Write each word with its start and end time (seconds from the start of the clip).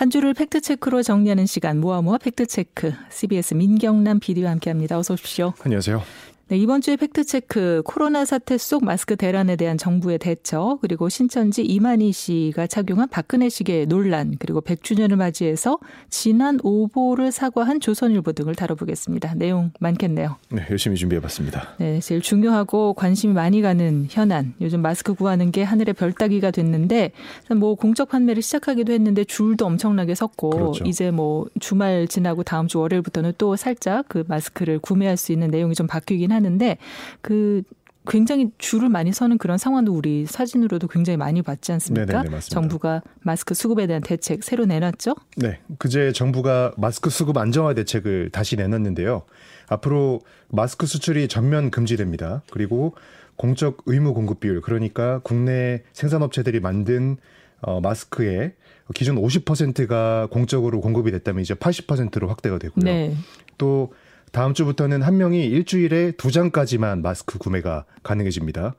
한 0.00 0.08
주를 0.08 0.32
팩트체크로 0.32 1.02
정리하는 1.02 1.44
시간 1.44 1.78
모아모아 1.78 2.16
팩트체크 2.16 2.94
CBS 3.10 3.52
민경남 3.52 4.18
PD와 4.18 4.50
함께합니다. 4.52 4.98
어서 4.98 5.12
오십시오. 5.12 5.52
안녕하세요. 5.62 6.02
네, 6.50 6.56
이번 6.56 6.80
주에 6.80 6.96
팩트체크 6.96 7.82
코로나 7.84 8.24
사태 8.24 8.58
속 8.58 8.84
마스크 8.84 9.14
대란에 9.14 9.54
대한 9.54 9.78
정부의 9.78 10.18
대처 10.18 10.78
그리고 10.80 11.08
신천지 11.08 11.62
이만희 11.62 12.10
씨가 12.10 12.66
착용한 12.66 13.08
박근혜식의 13.08 13.86
논란 13.86 14.34
그리고 14.36 14.60
100주년을 14.60 15.14
맞이해서 15.14 15.78
지난 16.08 16.58
오보를 16.64 17.30
사과한 17.30 17.78
조선일보 17.78 18.32
등을 18.32 18.56
다뤄보겠습니다. 18.56 19.34
내용 19.36 19.70
많겠네요. 19.78 20.38
네, 20.50 20.66
열심히 20.68 20.96
준비해봤습니다. 20.96 21.76
네, 21.78 22.00
제일 22.00 22.20
중요하고 22.20 22.94
관심이 22.94 23.32
많이 23.32 23.62
가는 23.62 24.08
현안. 24.10 24.54
요즘 24.60 24.82
마스크 24.82 25.14
구하는 25.14 25.52
게 25.52 25.62
하늘의 25.62 25.94
별 25.94 26.12
따기가 26.12 26.50
됐는데 26.50 27.12
뭐 27.54 27.76
공적 27.76 28.08
판매를 28.08 28.42
시작하기도 28.42 28.92
했는데 28.92 29.22
줄도 29.22 29.66
엄청나게 29.66 30.16
섰고 30.16 30.50
그렇죠. 30.50 30.84
이제 30.84 31.12
뭐 31.12 31.46
주말 31.60 32.08
지나고 32.08 32.42
다음 32.42 32.66
주 32.66 32.80
월요일부터는 32.80 33.34
또 33.38 33.54
살짝 33.54 34.06
그 34.08 34.24
마스크를 34.26 34.80
구매할 34.80 35.16
수 35.16 35.30
있는 35.30 35.52
내용이 35.52 35.76
좀 35.76 35.86
바뀌긴 35.86 36.39
하는데 36.40 36.78
그 37.20 37.62
굉장히 38.06 38.50
줄을 38.58 38.88
많이 38.88 39.12
서는 39.12 39.38
그런 39.38 39.58
상황도 39.58 39.92
우리 39.92 40.24
사진으로도 40.26 40.88
굉장히 40.88 41.16
많이 41.16 41.42
봤지 41.42 41.70
않습니까? 41.72 42.22
네네, 42.22 42.40
정부가 42.40 43.02
마스크 43.20 43.54
수급에 43.54 43.86
대한 43.86 44.02
대책 44.02 44.42
새로 44.42 44.64
내놨죠? 44.64 45.14
네. 45.36 45.60
그제 45.78 46.12
정부가 46.12 46.72
마스크 46.76 47.10
수급 47.10 47.36
안정화 47.36 47.74
대책을 47.74 48.30
다시 48.30 48.56
내놨는데요. 48.56 49.22
앞으로 49.68 50.20
마스크 50.48 50.86
수출이 50.86 51.28
전면 51.28 51.70
금지됩니다. 51.70 52.42
그리고 52.50 52.94
공적 53.36 53.82
의무 53.86 54.14
공급 54.14 54.40
비율 54.40 54.60
그러니까 54.60 55.20
국내 55.22 55.82
생산업체들이 55.92 56.60
만든 56.60 57.16
어, 57.60 57.80
마스크의 57.80 58.54
기존 58.94 59.16
50%가 59.16 60.26
공적으로 60.30 60.80
공급이 60.80 61.10
됐다면 61.12 61.42
이제 61.42 61.54
80%로 61.54 62.28
확대가 62.28 62.58
되고요. 62.58 62.84
네. 62.84 63.14
또 63.58 63.92
다음 64.32 64.54
주부터는 64.54 65.02
한 65.02 65.16
명이 65.16 65.44
일주일에 65.46 66.12
두 66.12 66.30
장까지만 66.30 67.02
마스크 67.02 67.38
구매가 67.38 67.84
가능해집니다. 68.02 68.74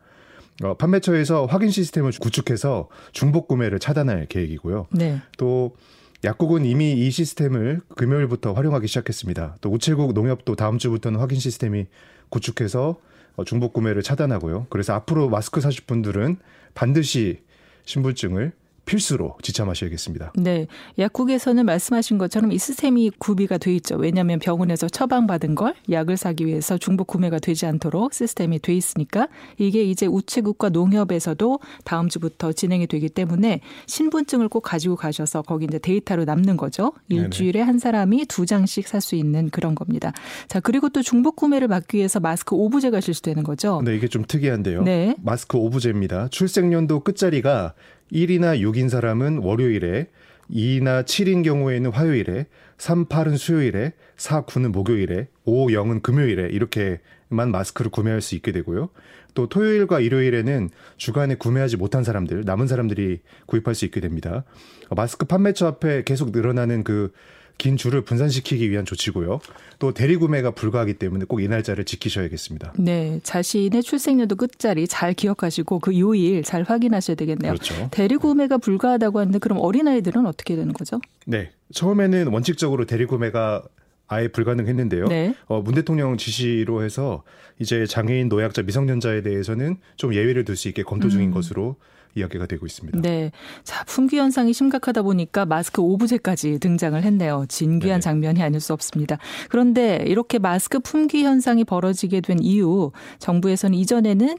어, 0.64 0.76
판매처에서 0.76 1.46
확인 1.46 1.70
시스템을 1.70 2.12
구축해서 2.20 2.90
중복 3.12 3.48
구매를 3.48 3.80
차단할 3.80 4.28
계획이고요. 4.28 4.88
네. 4.92 5.22
또 5.38 5.76
약국은 6.24 6.66
이미 6.66 6.94
이 6.94 7.10
시스템을 7.10 7.82
금요일부터 7.96 8.54
활용하기 8.54 8.88
시작했습니다. 8.88 9.58
또 9.62 9.70
우체국 9.72 10.14
농협도 10.14 10.56
다음 10.56 10.78
주부터는 10.78 11.20
확인 11.20 11.40
시스템이 11.40 11.88
구축해서 12.30 12.98
어, 13.36 13.44
중복 13.44 13.74
구매를 13.74 14.04
차단하고요. 14.04 14.68
그래서 14.70 14.94
앞으로 14.94 15.30
마스크 15.30 15.62
사실 15.62 15.86
분들은 15.86 16.38
반드시 16.74 17.40
신분증을 17.86 18.52
필수로 18.86 19.38
지참하셔야겠습니다. 19.42 20.34
네. 20.36 20.68
약국에서는 20.98 21.66
말씀하신 21.66 22.18
것처럼 22.18 22.52
이 22.52 22.58
시스템이 22.58 23.12
구비가 23.20 23.58
돼 23.58 23.76
있죠. 23.76 23.96
왜냐하면 23.98 24.40
병원에서 24.40 24.88
처방받은 24.88 25.56
걸 25.56 25.76
약을 25.90 26.18
사기 26.18 26.46
위해서 26.46 26.78
중복 26.78 27.08
구매가 27.08 27.40
되지 27.40 27.66
않도록 27.66 28.14
시스템이 28.14 28.60
돼 28.60 28.74
있으니까 28.74 29.28
이게 29.58 29.84
이제 29.84 30.06
우체국과 30.08 30.70
농협에서도 30.70 31.60
다음 31.84 32.10
주부터 32.10 32.54
진행이 32.54 32.88
되기 32.88 33.10
때문에 33.10 33.62
신분증을 33.88 34.50
꼭 34.50 34.62
가지고 34.62 34.96
가셔서 34.96 35.42
거기 35.42 35.66
이제 35.66 35.78
데이터로 35.80 36.26
남는 36.26 36.58
거죠. 36.58 36.94
일주일에 37.10 37.60
네네. 37.60 37.66
한 37.66 37.80
사람이 37.80 38.26
두 38.26 38.46
장씩 38.46 38.88
살 38.88 39.02
수 39.02 39.16
있는 39.16 39.50
그런 39.50 39.74
겁니다. 39.74 40.14
자, 40.48 40.60
그리고 40.60 40.88
또 40.90 41.02
중복 41.02 41.36
구매를 41.36 41.68
막기 41.68 41.98
위해서 41.98 42.20
마스크 42.20 42.56
오브제가 42.56 43.02
실시되는 43.02 43.44
거죠. 43.44 43.82
네, 43.84 43.96
이게 43.96 44.08
좀 44.08 44.24
특이한데요. 44.28 44.84
네. 44.84 45.16
마스크 45.24 45.58
오브제입니다. 45.58 46.28
출생연도 46.30 47.00
끝자리가 47.00 47.74
1이나 48.12 48.60
6인 48.60 48.90
사람은 48.90 49.40
월요일에 49.40 50.08
2나 50.52 51.04
7인 51.04 51.44
경우에는 51.44 51.92
화요일에 51.92 52.48
3, 52.78 53.06
8은 53.06 53.38
수요일에 53.38 53.94
4, 54.18 54.44
9는 54.44 54.72
목요일에 54.72 55.28
5, 55.46 55.68
0은 55.68 56.02
금요일에 56.02 56.50
이렇게만 56.50 57.52
마스크를 57.52 57.92
구매할 57.92 58.22
수 58.22 58.36
있게 58.36 58.52
되고요. 58.52 58.90
또 59.34 59.48
토요일과 59.48 60.02
일요일에는 60.02 60.70
주간에 60.98 61.36
구매하지 61.36 61.78
못한 61.78 62.04
사람들, 62.04 62.44
남은 62.46 62.68
사람들이 62.68 63.20
구입할 63.46 63.76
수 63.76 63.86
있게 63.86 64.02
됩니다. 64.02 64.44
마스크 64.90 65.26
판매처 65.26 65.68
앞에 65.68 66.04
계속 66.04 66.32
늘어나는 66.32 66.84
그 66.84 67.14
긴 67.58 67.78
줄을 67.78 68.02
분산시키기 68.02 68.70
위한 68.72 68.86
조치고요. 68.86 69.40
또 69.80 69.94
대리구매가 69.94 70.52
불가하기 70.52 70.96
때문에 70.96 71.26
꼭 71.26 71.42
이 71.42 71.48
날짜를 71.48 71.86
지키셔야겠습니다. 71.86 72.74
네, 72.78 73.20
자신의 73.24 73.84
출생연도 73.84 74.36
끝자리 74.36 74.88
잘 74.88 75.14
기억하시고 75.14 75.80
그 75.80 75.98
요일 76.00 76.44
잘 76.44 76.64
확인하셔야 76.64 77.16
되겠네요. 77.16 77.54
그렇죠. 77.54 77.90
대리구매가 77.92 78.58
불가하다고 78.60 79.20
하는데 79.20 79.40
그럼 79.40 79.58
어린아이들은 79.60 80.26
어떻게 80.26 80.56
되는 80.56 80.74
거죠? 80.74 81.00
네, 81.26 81.52
처음에는 81.74 82.28
원칙적으로 82.28 82.86
대리구매가 82.86 83.64
아예 84.08 84.28
불가능했는데요. 84.28 85.06
네. 85.08 85.34
어, 85.46 85.62
문 85.62 85.74
대통령 85.74 86.18
지시로 86.18 86.84
해서 86.84 87.24
이제 87.60 87.86
장애인, 87.86 88.28
노약자, 88.28 88.62
미성년자에 88.62 89.22
대해서는 89.22 89.78
좀 89.96 90.14
예외를 90.14 90.44
둘 90.46 90.58
수 90.58 90.68
있게 90.68 90.84
검토 90.84 91.08
중인 91.10 91.30
음. 91.30 91.34
것으로 91.34 91.78
이야기가 92.16 92.46
되고 92.46 92.66
있습니다. 92.66 93.02
네. 93.02 93.32
자, 93.64 93.84
품귀 93.86 94.18
현상이 94.18 94.54
심각하다 94.54 95.02
보니까 95.04 95.46
마스크 95.46 95.82
오브제까지 95.82 96.60
등장을 96.60 97.02
했네요. 97.02 97.46
진귀한 97.48 98.00
네 98.00 98.02
장면이 98.02 98.42
아닐 98.42 98.60
수 98.60 98.74
없습니다. 98.74 99.18
그런데 99.50 100.04
이렇게 100.06 100.40
마스크 100.40 100.80
품귀 100.80 101.24
현상이 101.24 101.64
벌어지게 101.64 102.22
된 102.22 102.40
이유 102.42 102.92
정부에서는 103.20 103.78
이전에는 103.78 104.38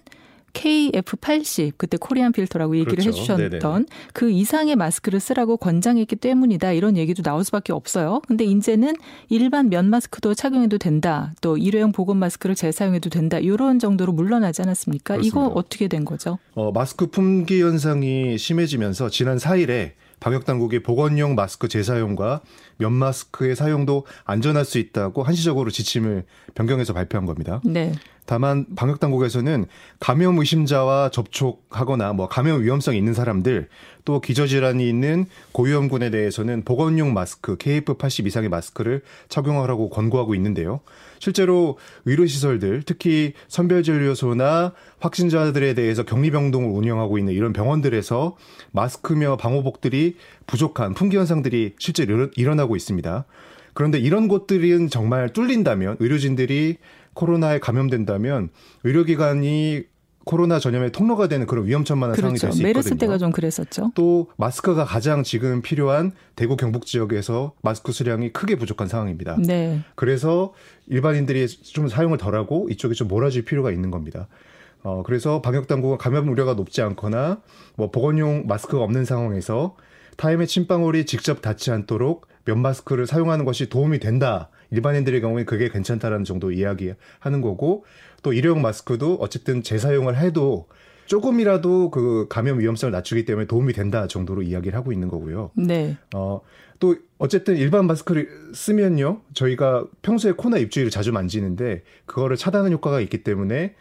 KF80 0.52 1.72
그때 1.76 1.96
코리안 1.96 2.32
필터라고 2.32 2.76
얘기를 2.76 2.96
그렇죠. 2.96 3.34
해주셨던 3.34 3.86
네네. 3.86 3.86
그 4.12 4.30
이상의 4.30 4.76
마스크를 4.76 5.20
쓰라고 5.20 5.56
권장했기 5.56 6.16
때문이다 6.16 6.72
이런 6.72 6.96
얘기도 6.96 7.22
나올 7.22 7.44
수밖에 7.44 7.72
없어요. 7.72 8.20
근데 8.26 8.44
이제는 8.44 8.94
일반 9.28 9.68
면 9.68 9.88
마스크도 9.90 10.34
착용해도 10.34 10.78
된다. 10.78 11.32
또 11.40 11.56
일회용 11.56 11.92
보건 11.92 12.18
마스크를 12.18 12.54
재사용해도 12.54 13.10
된다. 13.10 13.38
이런 13.38 13.78
정도로 13.78 14.12
물러나지 14.12 14.62
않았습니까? 14.62 15.14
그렇습니다. 15.14 15.40
이거 15.40 15.52
어떻게 15.54 15.88
된 15.88 16.04
거죠? 16.04 16.38
어, 16.54 16.70
마스크 16.72 17.06
품귀 17.06 17.62
현상이 17.62 18.38
심해지면서 18.38 19.08
지난 19.08 19.38
4일에 19.38 19.92
방역 20.20 20.44
당국이 20.44 20.84
보건용 20.84 21.34
마스크 21.34 21.66
재사용과 21.66 22.42
면 22.78 22.92
마스크의 22.92 23.56
사용도 23.56 24.06
안전할 24.24 24.64
수 24.64 24.78
있다고 24.78 25.24
한시적으로 25.24 25.70
지침을 25.70 26.24
변경해서 26.54 26.92
발표한 26.92 27.26
겁니다. 27.26 27.60
네. 27.64 27.92
다만 28.24 28.66
방역 28.76 29.00
당국에서는 29.00 29.66
감염 29.98 30.38
의심자와 30.38 31.10
접촉하거나 31.10 32.12
뭐 32.12 32.28
감염 32.28 32.62
위험성이 32.62 32.98
있는 32.98 33.14
사람들 33.14 33.68
또 34.04 34.20
기저질환이 34.20 34.88
있는 34.88 35.26
고위험군에 35.52 36.10
대해서는 36.10 36.64
보건용 36.64 37.14
마스크 37.14 37.56
KF80 37.56 38.26
이상의 38.26 38.48
마스크를 38.48 39.02
착용하라고 39.28 39.90
권고하고 39.90 40.34
있는데요. 40.36 40.80
실제로 41.18 41.78
의료시설들 42.04 42.82
특히 42.84 43.34
선별진료소나 43.48 44.72
확진자들에 45.00 45.74
대해서 45.74 46.04
격리병동을 46.04 46.70
운영하고 46.70 47.18
있는 47.18 47.32
이런 47.32 47.52
병원들에서 47.52 48.36
마스크며 48.72 49.36
방호복들이 49.36 50.16
부족한 50.46 50.94
품귀 50.94 51.16
현상들이 51.16 51.74
실제로 51.78 52.28
일어나고 52.36 52.76
있습니다. 52.76 53.24
그런데 53.74 53.98
이런 53.98 54.28
곳들은 54.28 54.88
정말 54.88 55.32
뚫린다면 55.32 55.96
의료진들이 56.00 56.76
코로나에 57.14 57.58
감염된다면 57.58 58.50
의료기관이 58.84 59.84
코로나 60.24 60.60
전염의 60.60 60.92
통로가 60.92 61.26
되는 61.26 61.46
그런 61.46 61.66
위험천만한 61.66 62.14
그렇죠. 62.14 62.36
상황이 62.36 62.38
될 62.38 62.52
수 62.52 62.58
있거든요. 62.60 62.68
메르스 62.68 62.96
때가 62.96 63.18
좀 63.18 63.32
그랬었죠. 63.32 63.90
또 63.96 64.28
마스크가 64.36 64.84
가장 64.84 65.24
지금 65.24 65.62
필요한 65.62 66.12
대구 66.36 66.56
경북 66.56 66.86
지역에서 66.86 67.54
마스크 67.60 67.90
수량이 67.90 68.32
크게 68.32 68.54
부족한 68.54 68.86
상황입니다. 68.86 69.36
네. 69.44 69.80
그래서 69.96 70.52
일반인들이 70.86 71.48
좀 71.48 71.88
사용을 71.88 72.18
덜하고 72.18 72.68
이쪽에 72.70 72.94
좀 72.94 73.08
몰아줄 73.08 73.44
필요가 73.44 73.72
있는 73.72 73.90
겁니다. 73.90 74.28
어, 74.84 75.02
그래서 75.04 75.42
방역 75.42 75.66
당국은 75.66 75.98
감염 75.98 76.28
우려가 76.28 76.54
높지 76.54 76.82
않거나 76.82 77.40
뭐 77.74 77.90
보건용 77.90 78.46
마스크가 78.46 78.82
없는 78.84 79.04
상황에서 79.04 79.74
타임의 80.18 80.46
침방울이 80.46 81.04
직접 81.04 81.42
닿지 81.42 81.72
않도록 81.72 82.28
면 82.44 82.60
마스크를 82.60 83.06
사용하는 83.08 83.44
것이 83.44 83.68
도움이 83.68 83.98
된다. 83.98 84.50
일반인들의 84.72 85.20
경우에 85.20 85.44
그게 85.44 85.68
괜찮다라는 85.68 86.24
정도 86.24 86.50
이야기하는 86.50 87.40
거고 87.40 87.84
또 88.22 88.32
일회용 88.32 88.60
마스크도 88.62 89.18
어쨌든 89.20 89.62
재사용을 89.62 90.18
해도 90.18 90.66
조금이라도 91.06 91.90
그 91.90 92.26
감염 92.28 92.58
위험성을 92.58 92.90
낮추기 92.90 93.24
때문에 93.24 93.46
도움이 93.46 93.74
된다 93.74 94.06
정도로 94.06 94.42
이야기를 94.42 94.76
하고 94.76 94.92
있는 94.92 95.08
거고요. 95.08 95.50
네. 95.54 95.96
어, 96.14 96.40
또 96.78 96.96
어쨌든 97.18 97.56
일반 97.56 97.86
마스크를 97.86 98.28
쓰면요. 98.54 99.20
저희가 99.34 99.86
평소에 100.00 100.32
코나 100.32 100.56
입주위를 100.56 100.90
자주 100.90 101.12
만지는데 101.12 101.82
그거를 102.06 102.36
차단하는 102.36 102.72
효과가 102.72 103.00
있기 103.00 103.22
때문에 103.22 103.74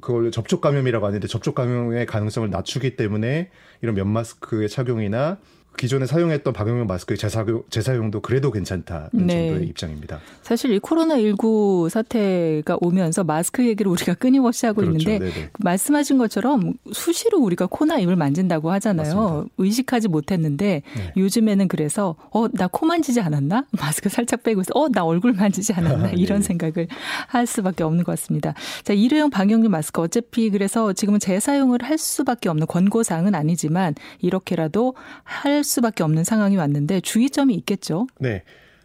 그걸 0.00 0.30
접촉 0.30 0.60
감염이라고 0.60 1.06
하는데 1.06 1.26
접촉 1.26 1.54
감염의 1.54 2.06
가능성을 2.06 2.48
낮추기 2.50 2.96
때문에 2.96 3.50
이런 3.82 3.94
면 3.94 4.08
마스크의 4.08 4.68
착용이나 4.68 5.38
기존에 5.76 6.04
사용했던 6.04 6.52
박용용 6.52 6.86
마스크의 6.86 7.16
재사용, 7.16 7.62
재사용도 7.70 8.20
그래도 8.20 8.50
괜찮다는 8.50 9.08
네. 9.12 9.48
정도의 9.48 9.68
입장입니다. 9.68 10.20
사실 10.42 10.72
이 10.72 10.78
코로나19 10.78 11.88
사태가 11.88 12.78
오면서 12.80 13.24
마스크 13.24 13.66
얘기를 13.66 13.90
우리가 13.90 14.14
끊임없이 14.14 14.66
하고 14.66 14.82
그렇죠. 14.82 14.98
있는데 15.10 15.30
네네. 15.32 15.50
말씀하신 15.58 16.18
것처럼 16.18 16.74
수시로 16.92 17.38
우리가 17.38 17.66
코나 17.66 17.98
입을 17.98 18.16
만진다고 18.16 18.70
하잖아요. 18.72 19.14
맞습니다. 19.14 19.54
의식하지 19.58 20.08
못했는데 20.08 20.82
네. 20.96 21.12
요즘에는 21.16 21.68
그래서 21.68 22.16
어, 22.30 22.48
나 22.48 22.68
코 22.68 22.86
만지지 22.86 23.20
않았나? 23.20 23.64
마스크 23.80 24.08
살짝 24.08 24.42
빼고 24.42 24.60
있어. 24.60 24.70
어, 24.74 24.88
나 24.88 25.04
얼굴 25.04 25.32
만지지 25.32 25.72
않았나? 25.72 26.08
네. 26.08 26.12
이런 26.16 26.40
네. 26.40 26.46
생각을 26.46 26.88
할 27.26 27.46
수밖에 27.46 27.82
없는 27.84 28.04
것 28.04 28.12
같습니다. 28.12 28.54
자, 28.84 28.92
일회용 28.92 29.28
방역용 29.30 29.70
마스크 29.70 30.00
어차피 30.00 30.50
그래서 30.50 30.92
지금은 30.92 31.18
재사용을 31.20 31.82
할 31.82 31.98
수밖에 31.98 32.48
없는 32.48 32.66
권고사항은 32.66 33.34
아니지만 33.34 33.94
이렇게라도 34.20 34.94
할 35.24 35.59
수밖에 35.64 36.02
없는 36.02 36.24
상황이 36.24 36.56
왔는데 36.56 37.00
주의점이 37.00 37.54
있겠죠. 37.54 38.06
네. 38.18 38.42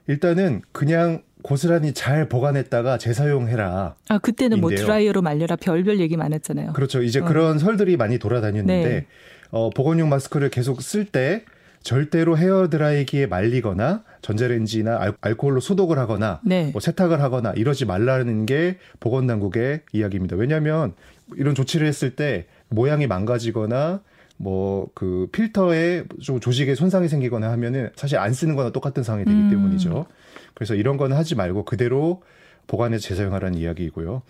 일단은 0.07 0.61
그냥 0.71 1.23
고스란히 1.41 1.93
잘 1.93 2.27
보관했다가 2.27 2.97
재사용해라. 2.97 3.95
아 4.09 4.17
그때는 4.17 4.61
뭐 4.61 4.71
인데요. 4.71 4.83
뭐 4.83 4.87
드라이어로 4.87 5.21
말려라 5.21 5.55
별별 5.55 5.99
얘기 5.99 6.17
많았잖아요. 6.17 6.73
그렇죠. 6.73 7.03
이제 7.03 7.19
어. 7.19 7.25
그런 7.25 7.59
설들이 7.59 7.97
많이 7.97 8.17
돌아다녔는데 8.17 8.89
네. 8.89 9.05
어, 9.51 9.69
보건용 9.69 10.09
마스크를 10.09 10.49
계속 10.49 10.81
쓸 10.81 11.05
때 11.05 11.43
절대로 11.83 12.35
헤어 12.35 12.67
드라이기에 12.67 13.27
말리거나 13.27 14.03
전자레인지나 14.23 15.13
알, 15.21 15.35
코올로 15.35 15.59
소독을 15.59 15.99
하거나 15.99 16.41
네. 16.43 16.71
뭐 16.71 16.81
세탁을 16.81 17.21
하거나 17.21 17.51
이러지 17.51 17.85
말라는 17.85 18.47
게 18.47 18.79
보건 18.99 19.27
당국의 19.27 19.81
이야기입니다. 19.93 20.35
왜냐하면 20.35 20.93
이런 21.35 21.53
조치를 21.53 21.85
했을 21.85 22.15
때 22.15 22.47
모양이 22.69 23.05
망가지거나 23.05 24.01
뭐 24.37 24.75
그 24.93 25.27
필터에 25.31 26.05
좀 26.21 26.39
조직에 26.39 26.73
손상이 26.75 27.07
생기거나 27.07 27.51
하면은 27.51 27.89
사실 27.95 28.17
안 28.17 28.33
쓰는 28.33 28.55
거나 28.55 28.71
똑같은 28.71 29.03
상황이 29.03 29.25
되기 29.25 29.37
음. 29.37 29.49
때문이죠. 29.49 30.05
그래서 30.53 30.73
이런 30.73 30.97
거는 30.97 31.15
하지 31.15 31.35
말고 31.35 31.65
그대로 31.65 32.23
보관해서 32.67 33.07
재사용하라는 33.07 33.57
이야기이고요. 33.57 34.21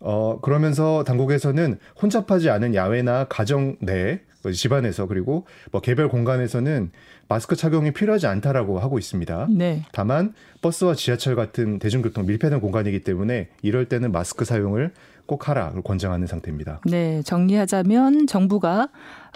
어, 0.00 0.40
그러면서 0.40 1.04
당국에서는 1.04 1.78
혼잡하지 2.00 2.50
않은 2.50 2.74
야외나 2.74 3.24
가정 3.28 3.76
내 3.80 4.20
집안에서 4.52 5.06
그리고 5.06 5.46
뭐 5.70 5.80
개별 5.80 6.08
공간에서는 6.08 6.90
마스크 7.28 7.54
착용이 7.56 7.92
필요하지 7.92 8.26
않다라고 8.26 8.80
하고 8.80 8.98
있습니다. 8.98 9.48
네. 9.50 9.84
다만 9.92 10.34
버스와 10.60 10.94
지하철 10.94 11.36
같은 11.36 11.78
대중교통 11.78 12.26
밀폐된 12.26 12.60
공간이기 12.60 13.00
때문에 13.04 13.48
이럴 13.62 13.88
때는 13.88 14.12
마스크 14.12 14.44
사용을 14.44 14.92
꼭 15.26 15.48
하라 15.48 15.72
권장하는 15.84 16.26
상태입니다. 16.26 16.80
네, 16.84 17.22
정리하자면 17.22 18.26
정부가 18.26 18.88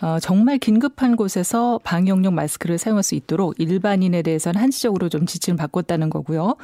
어, 0.02 0.18
정말 0.20 0.58
긴급한 0.58 1.16
곳에서 1.16 1.80
방역용 1.82 2.34
마스크를 2.34 2.76
사용할 2.76 3.02
수 3.02 3.14
있도록 3.14 3.54
일반인에 3.58 4.20
대해서는 4.20 4.60
한시적으로 4.60 5.08
좀 5.08 5.24
지침을 5.24 5.56
바꿨다는 5.56 6.10
거고요. 6.10 6.56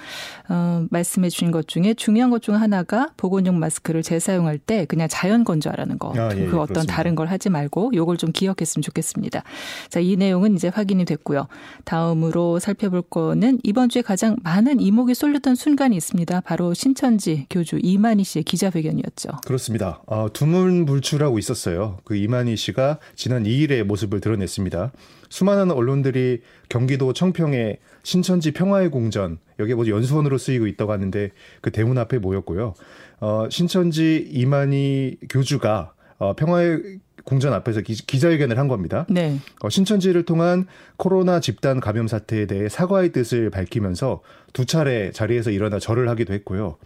어, 0.51 0.87
말씀해 0.91 1.31
주신 1.31 1.51
것 1.51 1.67
중에 1.67 1.95
중요한 1.95 2.31
것 2.31 2.43
중 2.43 2.57
하나가 2.61 3.09
보건용 3.17 3.59
마스크를 3.61 4.03
재사용할 4.03 4.59
때 4.59 4.85
그냥 4.85 5.07
자연 5.09 5.45
건조하라는 5.45 5.99
거. 5.99 6.13
아, 6.17 6.31
예, 6.35 6.45
그 6.47 6.59
어떤 6.59 6.67
그렇습니다. 6.67 6.95
다른 6.95 7.15
걸 7.15 7.29
하지 7.29 7.49
말고 7.51 7.93
요걸 7.95 8.17
좀 8.17 8.33
기억했으면 8.33 8.83
좋겠습니다. 8.83 9.45
자, 9.89 10.01
이 10.01 10.17
내용은 10.17 10.55
이제 10.55 10.67
확인이 10.69 11.05
됐고요. 11.05 11.47
다음으로 11.85 12.59
살펴볼 12.59 13.03
거는 13.03 13.61
이번 13.63 13.89
주에 13.89 14.03
가장 14.03 14.37
많은 14.43 14.81
이목이 14.81 15.15
쏠렸던 15.15 15.55
순간이 15.55 15.97
있습니다. 15.97 16.41
바로 16.41 16.75
신천지 16.75 17.47
교주 17.49 17.79
이만희 17.81 18.25
씨의 18.25 18.43
기자회견이었죠. 18.43 19.31
그렇습니다. 19.47 20.03
어, 20.07 20.27
두문불출하고 20.33 21.39
있었어요. 21.39 21.99
그 22.05 22.17
이만희 22.17 22.57
씨가 22.57 22.99
지난 23.23 23.45
2일의 23.45 23.85
모습을 23.85 24.21
드러냈습니다. 24.21 24.91
수많은 25.29 25.71
언론들이 25.71 26.41
경기도 26.69 27.13
청평의 27.13 27.79
신천지 28.03 28.51
평화의 28.51 28.91
공전 28.91 29.39
여기에 29.61 29.77
뭐 29.77 29.87
연수원으로 29.87 30.39
쓰이고 30.39 30.67
있다고 30.67 30.91
하는데 30.91 31.31
그 31.61 31.71
대문 31.71 31.99
앞에 31.99 32.19
모였고요. 32.19 32.75
어, 33.21 33.47
신천지 33.49 34.29
이만희 34.29 35.19
교주가 35.31 35.93
어, 36.19 36.35
평화의 36.35 36.99
공전 37.23 37.53
앞에서 37.53 37.83
기, 37.83 37.95
자회견을 37.95 38.59
한 38.59 38.67
겁니다. 38.67 39.07
네. 39.09 39.39
어, 39.61 39.71
신천지를 39.71 40.25
통한 40.25 40.67
코로나 40.97 41.39
집단 41.39 41.79
감염 41.79 42.09
사태에 42.09 42.47
대해 42.47 42.69
사과의 42.69 43.13
뜻을 43.13 43.51
밝히면서 43.51 44.21
두 44.53 44.67
차례 44.67 45.13
자리에서 45.13 45.53
일어나 45.53 45.79
절을 45.79 46.09
하기도 46.09 46.35
했고요. 46.35 46.77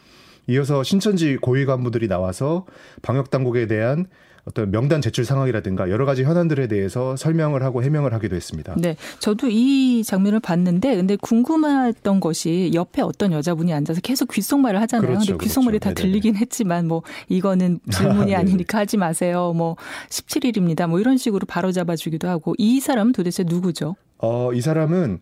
이어서 0.49 0.83
신천지 0.83 1.37
고위 1.37 1.65
간부들이 1.65 2.09
나와서 2.09 2.67
방역 3.01 3.31
당국에 3.31 3.67
대한 3.67 4.07
어떤 4.47 4.71
명단 4.71 5.01
제출 5.01 5.25
상황이라든가 5.25 5.91
여러 5.91 6.07
가지 6.07 6.23
현안들에 6.23 6.69
대해서 6.69 7.17
설명을 7.17 7.65
하고 7.65 7.83
해명을 7.83 8.15
하기도 8.15 8.37
했습니다. 8.37 8.77
네. 8.79 8.97
저도 9.19 9.49
이 9.51 10.05
장면을 10.05 10.39
봤는데 10.39 10.95
근데 10.95 11.17
궁금했던 11.17 12.21
것이 12.21 12.71
옆에 12.73 13.03
어떤 13.03 13.33
여자분이 13.33 13.75
앉아서 13.75 14.01
계속 14.01 14.31
귓속말을 14.31 14.81
하잖아요. 14.83 15.09
그렇죠, 15.09 15.33
근데 15.33 15.45
귓속말이 15.45 15.81
그렇죠. 15.81 15.95
다 15.95 16.01
들리긴 16.01 16.37
했지만 16.37 16.87
뭐 16.87 17.03
이거는 17.29 17.81
질문이 17.91 18.31
네. 18.31 18.37
아니니까 18.37 18.79
하지 18.79 18.97
마세요. 18.97 19.53
뭐 19.55 19.77
17일입니다. 20.11 20.89
뭐 20.89 21.01
이런 21.01 21.19
식으로 21.19 21.45
바로 21.47 21.73
잡아 21.73 21.97
주기도 21.97 22.29
하고 22.29 22.55
이 22.57 22.79
사람은 22.79 23.13
도대체 23.13 23.43
누구죠? 23.43 23.97
어, 24.19 24.53
이 24.53 24.61
사람은 24.61 25.19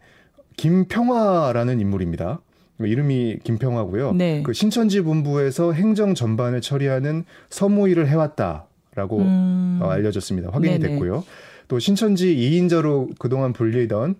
김평화라는 0.58 1.80
인물입니다. 1.80 2.40
이름이 2.78 3.38
김평화고요. 3.42 4.12
네. 4.12 4.42
그 4.42 4.52
신천지 4.52 5.00
본부에서 5.00 5.72
행정 5.72 6.14
전반을 6.14 6.60
처리하는 6.60 7.24
서무일을 7.48 8.08
해왔다. 8.08 8.66
라고 8.94 9.18
음. 9.18 9.80
어, 9.82 9.88
알려졌습니다. 9.88 10.50
확인이 10.52 10.78
네네. 10.78 10.92
됐고요. 10.94 11.24
또 11.68 11.78
신천지 11.78 12.34
2인자로 12.34 13.18
그동안 13.18 13.52
불리던 13.52 14.16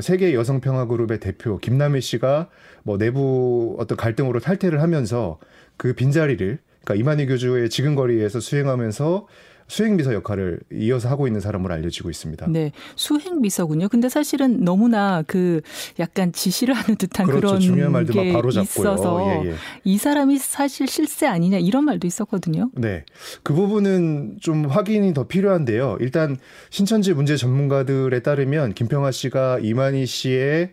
세계 0.00 0.34
여성평화그룹의 0.34 1.20
대표 1.20 1.58
김남희 1.58 2.00
씨가 2.00 2.48
뭐 2.82 2.98
내부 2.98 3.76
어떤 3.78 3.96
갈등으로 3.96 4.40
탈퇴를 4.40 4.82
하면서 4.82 5.38
그 5.76 5.92
빈자리를 5.94 6.58
그러니까 6.84 6.94
이만희 7.00 7.26
교주의 7.26 7.70
지근거리에서 7.70 8.40
수행하면서 8.40 9.26
수행비서 9.66 10.14
역할을 10.14 10.60
이어서 10.72 11.08
하고 11.08 11.26
있는 11.26 11.40
사람으로 11.40 11.72
알려지고 11.74 12.10
있습니다. 12.10 12.46
네, 12.48 12.72
수행비서군요. 12.96 13.88
근데 13.88 14.08
사실은 14.08 14.64
너무나 14.64 15.22
그 15.26 15.60
약간 15.98 16.32
지시를 16.32 16.74
하는 16.74 16.96
듯한 16.96 17.26
그렇죠. 17.26 17.46
그런 17.46 17.60
중요한 17.60 17.92
말들만 17.92 18.32
바로 18.32 18.50
잡고요. 18.50 18.64
있어서 18.64 19.44
예, 19.44 19.50
예. 19.50 19.54
이 19.84 19.98
사람이 19.98 20.38
사실 20.38 20.86
실세 20.86 21.26
아니냐 21.26 21.58
이런 21.58 21.84
말도 21.84 22.06
있었거든요. 22.06 22.70
네, 22.74 23.04
그 23.42 23.54
부분은 23.54 24.38
좀 24.40 24.66
확인이 24.66 25.14
더 25.14 25.26
필요한데요. 25.26 25.98
일단 26.00 26.36
신천지 26.70 27.14
문제 27.14 27.36
전문가들에 27.36 28.20
따르면 28.20 28.74
김평아 28.74 29.10
씨가 29.10 29.60
이만희 29.62 30.06
씨의 30.06 30.72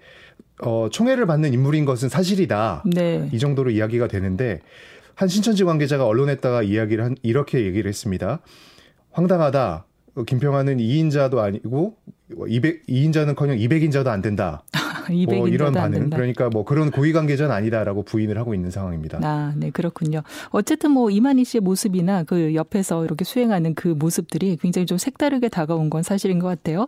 어, 0.63 0.89
총애를 0.91 1.25
받는 1.25 1.53
인물인 1.53 1.85
것은 1.85 2.09
사실이다. 2.09 2.83
네. 2.85 3.29
이 3.33 3.39
정도로 3.39 3.71
이야기가 3.71 4.07
되는데 4.07 4.59
한 5.15 5.27
신천지 5.27 5.63
관계자가 5.63 6.05
언론에다가 6.05 6.63
이야기를 6.63 7.03
한 7.03 7.15
이렇게 7.23 7.65
얘기를 7.65 7.87
했습니다. 7.89 8.41
황당하다. 9.11 9.85
김평환은 10.25 10.77
2인자도 10.77 11.37
아니고 11.37 11.95
200 12.47 12.85
2인자는커녕 12.87 13.59
200인자도 13.59 14.07
안 14.07 14.21
된다. 14.21 14.63
200인자도 15.07 15.37
뭐 15.37 15.47
이런 15.47 15.73
반응. 15.73 15.99
된다. 15.99 16.17
그러니까 16.17 16.49
뭐 16.49 16.63
그런 16.63 16.91
고위 16.91 17.11
관계자는 17.13 17.53
아니다라고 17.53 18.03
부인을 18.03 18.37
하고 18.37 18.53
있는 18.53 18.71
상황입니다. 18.71 19.19
아, 19.23 19.53
네, 19.56 19.69
그렇군요. 19.71 20.21
어쨌든 20.49 20.91
뭐 20.91 21.09
이만희 21.09 21.44
씨의 21.44 21.61
모습이나 21.61 22.23
그 22.23 22.53
옆에서 22.56 23.03
이렇게 23.03 23.25
수행하는 23.25 23.73
그 23.73 23.89
모습들이 23.89 24.57
굉장히 24.61 24.85
좀 24.85 24.97
색다르게 24.97 25.49
다가온 25.49 25.89
건 25.89 26.03
사실인 26.03 26.39
것 26.39 26.47
같아요. 26.47 26.87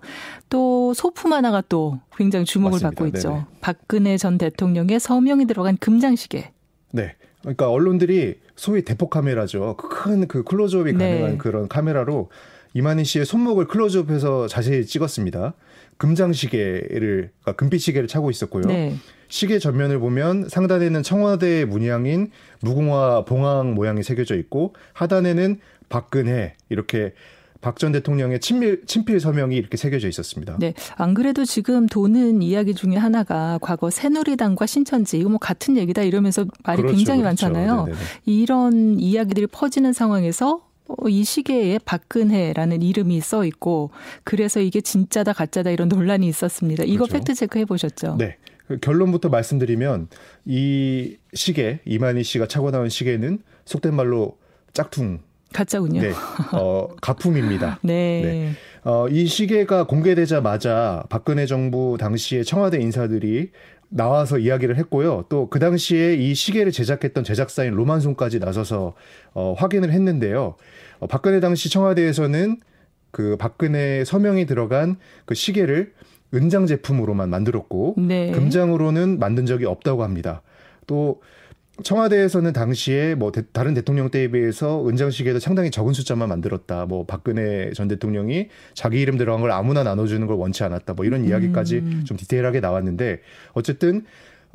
또 0.50 0.94
소품 0.94 1.34
하나가 1.34 1.62
또 1.68 2.00
굉장히 2.16 2.46
주목을 2.46 2.80
맞습니다. 2.82 2.90
받고 2.90 3.18
있죠. 3.18 3.30
네네. 3.30 3.46
박근혜 3.62 4.18
전 4.18 4.38
대통령의 4.38 5.00
서명이 5.00 5.46
들어간 5.48 5.78
금장시계. 5.78 6.52
네. 6.92 7.16
그러니까 7.44 7.70
언론들이 7.70 8.40
소위 8.56 8.84
대폭 8.84 9.10
카메라죠. 9.12 9.78
큰그 9.78 10.28
그 10.28 10.44
클로즈업이 10.44 10.94
네. 10.94 10.98
가능한 10.98 11.38
그런 11.38 11.68
카메라로 11.68 12.30
이만희 12.74 13.04
씨의 13.04 13.26
손목을 13.26 13.68
클로즈업해서 13.68 14.48
자세히 14.48 14.86
찍었습니다. 14.86 15.54
금장 15.98 16.34
시계를 16.34 17.32
그러니까 17.42 17.52
금빛 17.54 17.80
시계를 17.82 18.08
차고 18.08 18.32
있었고요. 18.32 18.64
네. 18.66 18.96
시계 19.28 19.60
전면을 19.60 20.00
보면 20.00 20.50
상단에는 20.50 21.04
청와대 21.04 21.66
문양인 21.66 22.32
무궁화 22.62 23.26
봉황 23.26 23.74
모양이 23.74 24.04
새겨져 24.04 24.36
있고 24.36 24.74
하단에는 24.94 25.60
박근혜 25.90 26.56
이렇게 26.70 27.14
박 27.64 27.78
전 27.78 27.92
대통령의 27.94 28.40
친밀, 28.40 28.86
친필 28.86 29.20
서명이 29.20 29.56
이렇게 29.56 29.78
새겨져 29.78 30.08
있었습니다. 30.10 30.58
네. 30.60 30.74
안 30.96 31.14
그래도 31.14 31.46
지금 31.46 31.88
도는 31.88 32.42
이야기 32.44 32.76
중에 32.76 32.98
하나가 32.98 33.58
과거 33.62 33.90
새누리당과 33.90 34.66
신천지 34.68 35.18
이거 35.18 35.30
뭐 35.30 35.40
같은 35.40 35.78
얘기다 35.78 36.04
이러면서 36.04 36.46
말이 36.64 36.82
그렇죠, 36.82 36.98
굉장히 36.98 37.22
그렇죠. 37.22 37.48
많잖아요. 37.48 37.86
네네네. 37.86 37.98
이런 38.26 39.00
이야기들이 39.00 39.48
퍼지는 39.48 39.94
상황에서 39.94 40.62
어, 40.88 41.08
이 41.08 41.24
시계에 41.24 41.80
박근혜라는 41.84 42.82
이름이 42.82 43.22
써 43.22 43.46
있고 43.46 43.92
그래서 44.24 44.60
이게 44.60 44.82
진짜다 44.82 45.34
가짜다 45.34 45.72
이런 45.72 45.88
논란이 45.88 46.28
있었습니다. 46.28 46.84
이거 46.84 47.06
그렇죠. 47.06 47.14
팩트 47.14 47.34
체크 47.36 47.58
해보셨죠? 47.60 48.18
네. 48.20 48.38
그 48.68 48.80
결론부터 48.80 49.30
말씀드리면 49.30 50.10
이 50.46 51.18
시계 51.34 51.80
이만희 51.86 52.24
씨가 52.24 52.48
차고 52.48 52.72
나온 52.72 52.90
시계는 52.90 53.40
속된 53.66 53.96
말로 53.96 54.38
짝퉁 54.74 55.22
가짜군요. 55.54 56.02
네. 56.02 56.12
어, 56.54 56.90
가품입니다. 57.02 57.80
네. 57.84 58.22
네. 58.22 58.52
어, 58.84 59.08
이 59.10 59.26
시계가 59.28 59.86
공개되자마자 59.88 61.04
박근혜 61.10 61.46
정부 61.46 61.96
당시에 62.00 62.44
청와대 62.44 62.80
인사들이 62.82 63.52
나와서 63.90 64.40
이야기를 64.40 64.76
했고요. 64.78 65.26
또 65.30 65.48
그 65.50 65.60
당시에 65.60 66.16
이 66.16 66.34
시계를 66.34 66.72
제작했던 66.72 67.24
제작사인 67.24 67.76
로만송까지 67.76 68.40
나서서 68.40 68.94
어, 69.34 69.54
확인을 69.58 69.92
했는데요. 69.92 70.56
어, 71.00 71.08
박근혜 71.08 71.40
당시 71.40 71.70
청와대에서는 71.70 72.60
그 73.12 73.38
박근혜 73.38 74.04
서명이 74.04 74.48
들어간 74.48 74.98
그 75.26 75.36
시계를 75.36 75.94
은장 76.34 76.66
제품으로만 76.66 77.30
만들었고 77.30 77.94
네. 78.00 78.32
금장으로는 78.32 79.20
만든 79.20 79.46
적이 79.46 79.66
없다고 79.66 80.04
합니다. 80.04 80.42
또 80.88 81.22
청와대에서는 81.82 82.54
당시에 82.54 83.16
뭐 83.16 83.32
대, 83.32 83.42
다른 83.52 83.74
대통령 83.74 84.12
때에 84.12 84.28
비해서 84.28 84.88
은장시계도 84.88 85.40
상당히 85.40 85.72
적은 85.72 85.94
숫자만 85.94 86.30
만들었다. 86.30 86.86
뭐 86.86 87.06
박근혜 87.06 87.72
전 87.74 87.88
대통령이 87.88 88.50
자기 88.76 89.02
이름 89.02 89.18
들어간 89.18 89.42
걸 89.42 89.52
아무나 89.52 89.84
나눠주는 89.84 90.28
걸 90.28 90.36
원치 90.36 90.64
않았다. 90.64 90.94
뭐 90.94 91.06
이런 91.06 91.26
이야기까지 91.26 91.78
음. 91.80 92.04
좀 92.06 92.16
디테일하게 92.16 92.60
나왔는데 92.60 93.22
어쨌든 93.54 94.06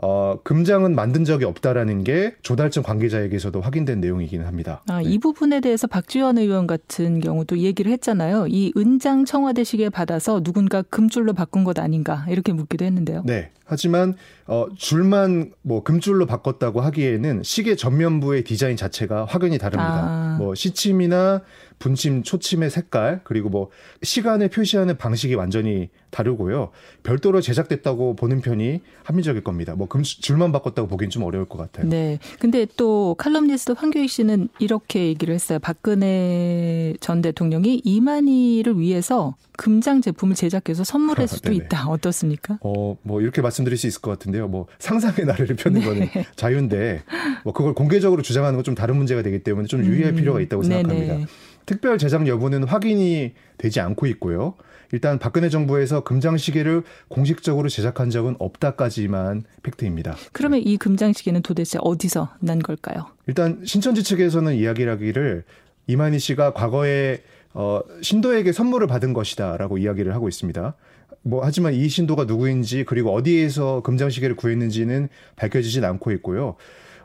어, 0.01 0.39
금장은 0.45 0.95
만든 0.95 1.25
적이 1.25 1.45
없다라는 1.47 2.05
게 2.05 2.35
조달청 2.43 2.85
관계자에게서도 2.85 3.61
확인된 3.61 4.01
내용이기는 4.01 4.47
합니다. 4.47 4.83
아, 4.89 4.99
네. 5.03 5.11
이 5.11 5.19
부분에 5.19 5.61
대해서 5.61 5.89
박지원 5.89 6.39
의원 6.39 6.69
같은 6.69 7.19
경우도 7.19 7.59
얘기를 7.59 7.91
했잖아요. 7.93 8.47
이 8.49 8.73
은장 8.77 9.25
청와대 9.25 9.65
시계 9.65 9.89
받아서 9.89 10.41
누군가 10.41 10.83
금줄로 10.83 11.33
바꾼 11.33 11.65
것 11.65 11.79
아닌가 11.81 12.25
이렇게 12.29 12.53
묻기도 12.53 12.85
했는데요. 12.85 13.23
네. 13.27 13.51
하지만 13.65 14.15
어, 14.47 14.67
줄만 14.77 15.53
뭐 15.63 15.83
금줄로 15.83 16.27
바꿨다고 16.27 16.81
하기에는 16.81 17.43
시계 17.43 17.77
전면부의 17.77 18.45
디자인 18.45 18.77
자체가 18.77 19.27
확연히 19.27 19.59
다릅니다. 19.59 20.05
아. 20.05 20.37
뭐 20.39 20.55
시침이나 20.55 21.43
분침, 21.79 22.23
초침의 22.23 22.71
색깔 22.71 23.21
그리고 23.25 23.49
뭐 23.49 23.71
시간을 24.03 24.49
표시하는 24.49 24.97
방식이 24.97 25.35
완전히 25.35 25.89
다르고요. 26.11 26.71
별도로 27.03 27.41
제작됐다고 27.41 28.17
보는 28.17 28.41
편이 28.41 28.81
합리적일 29.05 29.43
겁니다. 29.45 29.75
뭐 29.75 29.89
금, 29.89 30.03
줄만 30.03 30.53
바꿨다고 30.53 30.89
보기엔 30.89 31.11
좀 31.11 31.23
어려울 31.25 31.47
것 31.47 31.59
같아요. 31.59 31.89
네. 31.89 32.19
근데 32.39 32.67
또 32.77 33.15
칼럼니스트 33.19 33.73
황교익 33.73 34.09
씨는 34.09 34.49
이렇게 34.59 35.07
얘기를 35.07 35.35
했어요. 35.35 35.59
박근혜 35.59 36.95
전 37.01 37.21
대통령이 37.21 37.83
이만희를 37.85 38.79
위해서 38.79 39.35
금장 39.57 40.01
제품을 40.01 40.35
제작해서 40.37 40.85
선물할 40.85 41.27
수도 41.29 41.53
있다. 41.53 41.89
어떻습니까? 41.89 42.59
어, 42.63 42.97
뭐 43.03 43.21
이렇게 43.21 43.43
말씀드릴 43.43 43.77
수 43.77 43.87
있을 43.87 44.01
것 44.01 44.11
같은데요. 44.13 44.49
뭐 44.49 44.67
상상의 44.79 45.27
나래를 45.27 45.57
펴는 45.57 45.81
네. 45.83 45.87
거는 45.87 46.09
자유인데 46.37 47.03
뭐 47.45 47.53
그걸 47.53 47.75
공개적으로 47.75 48.23
주장하는 48.23 48.57
건 48.57 48.69
좀 48.69 48.75
다른 48.75 48.97
문제가 48.97 49.23
되기 49.23 49.39
때문에 49.39 49.67
좀 49.67 49.83
유의할 49.83 50.13
음. 50.13 50.17
필요가 50.17 50.41
있다고 50.43 50.63
생각합니다. 50.63 51.15
네네. 51.15 51.27
특별 51.69 51.99
제작 51.99 52.27
여부는 52.27 52.65
확인이 52.65 53.35
되지 53.59 53.81
않고 53.81 54.07
있고요. 54.07 54.55
일단 54.91 55.19
박근혜 55.19 55.51
정부에서 55.51 56.03
금장시계를 56.03 56.83
공식적으로 57.09 57.69
제작한 57.69 58.09
적은 58.09 58.37
없다까지만 58.39 59.45
팩트입니다. 59.63 60.17
그러면 60.33 60.61
이 60.65 60.79
금장시계는 60.79 61.43
도대체 61.43 61.79
어디서 61.83 62.31
난 62.41 62.59
걸까요? 62.59 63.09
일단 63.27 63.61
신천지 63.67 64.03
측에서는 64.03 64.55
이야기를 64.55 64.91
하기를 64.93 65.45
이만희 65.89 66.19
씨가 66.19 66.55
과거에 66.55 67.21
어, 67.53 67.81
신도에게 68.01 68.53
선물을 68.53 68.87
받은 68.87 69.13
것이다라고 69.13 69.77
이야기를 69.77 70.15
하고 70.15 70.27
있습니다. 70.27 70.75
뭐 71.21 71.43
하지만 71.45 71.75
이 71.75 71.87
신도가 71.87 72.25
누구인지 72.25 72.85
그리고 72.85 73.13
어디에서 73.13 73.83
금장시계를 73.83 74.37
구했는지는 74.37 75.11
밝혀지진 75.37 75.85
않고 75.85 76.13
있고요. 76.13 76.57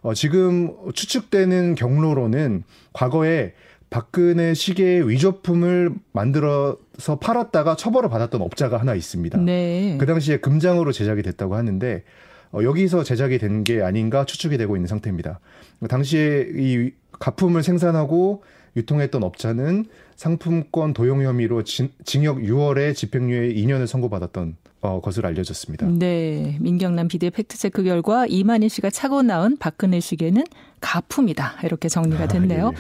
어, 0.03 0.13
지금 0.13 0.71
추측되는 0.93 1.75
경로로는 1.75 2.63
과거에 2.93 3.53
박근혜 3.93 4.55
시계의 4.55 5.07
위조품을 5.07 5.91
만들어서 6.13 7.19
팔았다가 7.21 7.75
처벌을 7.75 8.09
받았던 8.09 8.41
업자가 8.41 8.79
하나 8.79 8.95
있습니다. 8.95 9.37
네. 9.37 9.97
그 9.99 10.07
당시에 10.07 10.37
금장으로 10.37 10.91
제작이 10.91 11.21
됐다고 11.21 11.53
하는데 11.55 12.03
어, 12.51 12.63
여기서 12.63 13.03
제작이 13.03 13.37
된 13.37 13.63
게 13.63 13.83
아닌가 13.83 14.25
추측이 14.25 14.57
되고 14.57 14.75
있는 14.75 14.87
상태입니다. 14.87 15.39
당시에 15.87 16.47
이 16.55 16.91
가품을 17.19 17.61
생산하고 17.61 18.43
유통했던 18.75 19.21
업자는 19.21 19.85
상품권 20.15 20.93
도용 20.93 21.21
혐의로 21.23 21.63
진, 21.63 21.89
징역 22.03 22.39
6월에 22.39 22.95
집행유예 22.95 23.53
2년을 23.53 23.85
선고받았던 23.85 24.55
어, 24.83 24.99
것으로 24.99 25.29
알려졌습니다. 25.29 25.87
네. 25.87 26.57
민경남 26.59 27.07
비대 27.07 27.29
팩트체크 27.29 27.83
결과 27.83 28.25
이만희 28.27 28.67
씨가 28.67 28.89
차고 28.89 29.21
나온 29.23 29.55
박근혜 29.57 30.01
시계는 30.01 30.43
가품이다. 30.81 31.59
이렇게 31.63 31.87
정리가 31.87 32.25
아, 32.25 32.27
됐네요. 32.27 32.67
아, 32.67 32.71
예. 32.73 32.75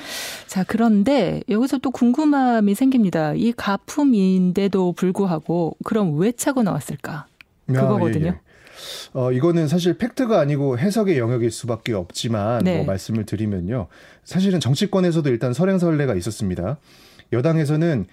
자, 0.45 0.65
그런데 0.67 1.41
여기서 1.47 1.77
또 1.77 1.91
궁금함이 1.91 2.75
생깁니다. 2.75 3.33
이 3.35 3.53
가품인데도 3.53 4.91
불구하고 4.91 5.77
그럼 5.85 6.19
왜 6.19 6.33
차고 6.33 6.63
나왔을까? 6.63 7.25
아, 7.69 7.73
그거거든요. 7.73 8.31
아, 8.31 8.33
예, 8.33 8.35
예. 8.35 8.53
어, 9.13 9.31
이거는 9.31 9.69
사실 9.69 9.97
팩트가 9.97 10.41
아니고 10.41 10.77
해석의 10.77 11.17
영역일 11.17 11.51
수밖에 11.51 11.93
없지만 11.93 12.65
네. 12.65 12.77
뭐 12.77 12.85
말씀을 12.85 13.25
드리면요. 13.25 13.87
사실은 14.25 14.59
정치권에서도 14.59 15.29
일단 15.29 15.53
설행설래가 15.53 16.15
있었습니다. 16.15 16.77
여당에서는 17.31 18.07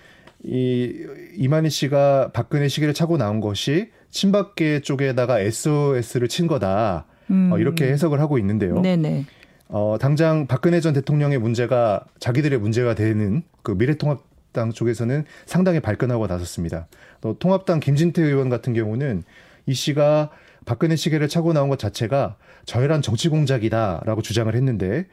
이 0.45 1.07
이만희 1.37 1.71
씨가 1.71 2.31
박근혜 2.33 2.69
시계를 2.69 2.95
차고 2.95 3.19
나온 3.19 3.41
것이 3.41 3.91
친박계 4.11 4.81
쪽에다가 4.81 5.41
SOS를 5.41 6.29
친 6.29 6.47
거다. 6.47 7.07
어, 7.07 7.33
음. 7.33 7.51
어, 7.53 7.59
이렇게 7.59 7.87
해석을 7.87 8.21
하고 8.21 8.39
있는데요. 8.39 8.81
네네. 8.81 9.27
어, 9.69 9.97
당장 10.01 10.47
박근혜 10.47 10.81
전 10.81 10.95
대통령의 10.95 11.39
문제가 11.39 12.05
자기들의 12.19 12.59
문제가 12.59 12.95
되는 12.95 13.43
그 13.63 13.73
미래통합당 13.73 14.73
쪽에서는 14.73 15.25
상당히 15.47 15.81
발끈하고 15.81 16.27
나섰습니다. 16.27 16.89
또 17.21 17.39
통합당 17.39 17.79
김진태 17.79 18.23
의원 18.23 18.49
같은 18.49 18.73
경우는 18.73 19.23
이 19.67 19.75
씨가 19.75 20.31
박근혜 20.65 20.97
시계를 20.97 21.29
차고 21.29 21.53
나온 21.53 21.69
것 21.69 21.79
자체가 21.79 22.37
저열한 22.65 23.03
정치 23.03 23.29
공작이다라고 23.29 24.23
주장을 24.23 24.53
했는데 24.53 25.07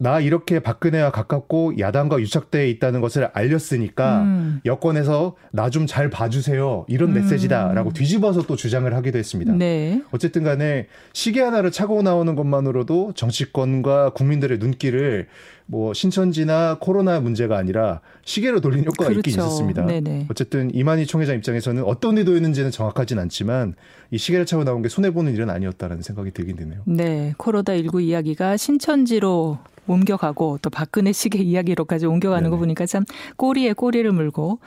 나 0.00 0.20
이렇게 0.20 0.60
박근혜와 0.60 1.10
가깝고 1.10 1.80
야당과 1.80 2.20
유착돼 2.20 2.70
있다는 2.70 3.00
것을 3.00 3.30
알렸으니까 3.32 4.22
음. 4.22 4.60
여권에서 4.64 5.34
나 5.50 5.70
좀 5.70 5.86
잘 5.86 6.08
봐주세요 6.08 6.84
이런 6.88 7.10
음. 7.10 7.14
메시지다라고 7.14 7.92
뒤집어서 7.92 8.42
또 8.42 8.54
주장을 8.54 8.92
하기도 8.94 9.18
했습니다. 9.18 9.52
네. 9.54 10.00
어쨌든 10.12 10.44
간에 10.44 10.86
시계 11.12 11.40
하나를 11.42 11.72
차고 11.72 12.02
나오는 12.02 12.34
것만으로도 12.36 13.14
정치권과 13.14 14.10
국민들의 14.10 14.58
눈길을 14.58 15.26
뭐 15.70 15.92
신천지나 15.92 16.78
코로나 16.80 17.20
문제가 17.20 17.58
아니라 17.58 18.00
시계로 18.24 18.60
돌린 18.60 18.86
효과가 18.86 19.10
그렇죠. 19.10 19.18
있긴 19.18 19.32
있었습니다. 19.32 19.84
네네. 19.84 20.26
어쨌든 20.30 20.74
이만희 20.74 21.04
총회장 21.06 21.36
입장에서는 21.36 21.84
어떤 21.84 22.16
의도였는지는 22.16 22.70
정확하진 22.70 23.18
않지만 23.18 23.74
이 24.10 24.16
시계를 24.16 24.46
차고 24.46 24.64
나온 24.64 24.80
게 24.80 24.88
손해 24.88 25.10
보는 25.10 25.34
일은 25.34 25.50
아니었다라는 25.50 26.02
생각이 26.02 26.30
들긴 26.30 26.56
드네요. 26.56 26.80
네, 26.86 27.34
코로나 27.36 27.76
19 27.76 28.00
이야기가 28.00 28.56
신천지로 28.56 29.58
옮겨가고 29.86 30.58
또 30.62 30.70
박근혜 30.70 31.12
시계 31.12 31.38
이야기로까지 31.38 32.06
옮겨가는 32.06 32.44
네네. 32.44 32.50
거 32.50 32.58
보니까 32.58 32.86
참 32.86 33.04
꼬리에 33.36 33.74
꼬리를 33.74 34.10
물고 34.12 34.60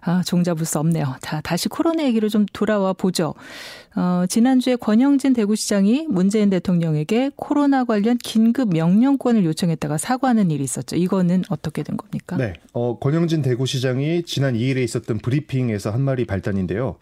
아, 0.00 0.22
종잡을 0.22 0.66
수 0.66 0.78
없네요. 0.80 1.14
자, 1.20 1.40
다시 1.40 1.68
코로나 1.68 2.04
얘기로 2.04 2.28
좀 2.28 2.44
돌아와 2.52 2.92
보죠. 2.92 3.34
어, 3.94 4.24
지난주에 4.28 4.76
권영진 4.76 5.34
대구시장이 5.34 6.06
문재인 6.08 6.50
대통령에게 6.50 7.30
코로나 7.36 7.84
관련 7.84 8.16
긴급 8.16 8.70
명령권을 8.70 9.44
요청했다가 9.44 9.98
사과하는 9.98 10.50
일이 10.50 10.64
있었죠. 10.64 10.96
이거는 10.96 11.42
어떻게 11.50 11.82
된 11.82 11.96
겁니까? 11.96 12.36
네. 12.36 12.54
어, 12.72 12.98
권영진 12.98 13.42
대구시장이 13.42 14.22
지난 14.24 14.54
2일에 14.54 14.78
있었던 14.78 15.18
브리핑에서 15.18 15.90
한 15.90 16.00
말이 16.00 16.24
발단인데요. 16.24 16.96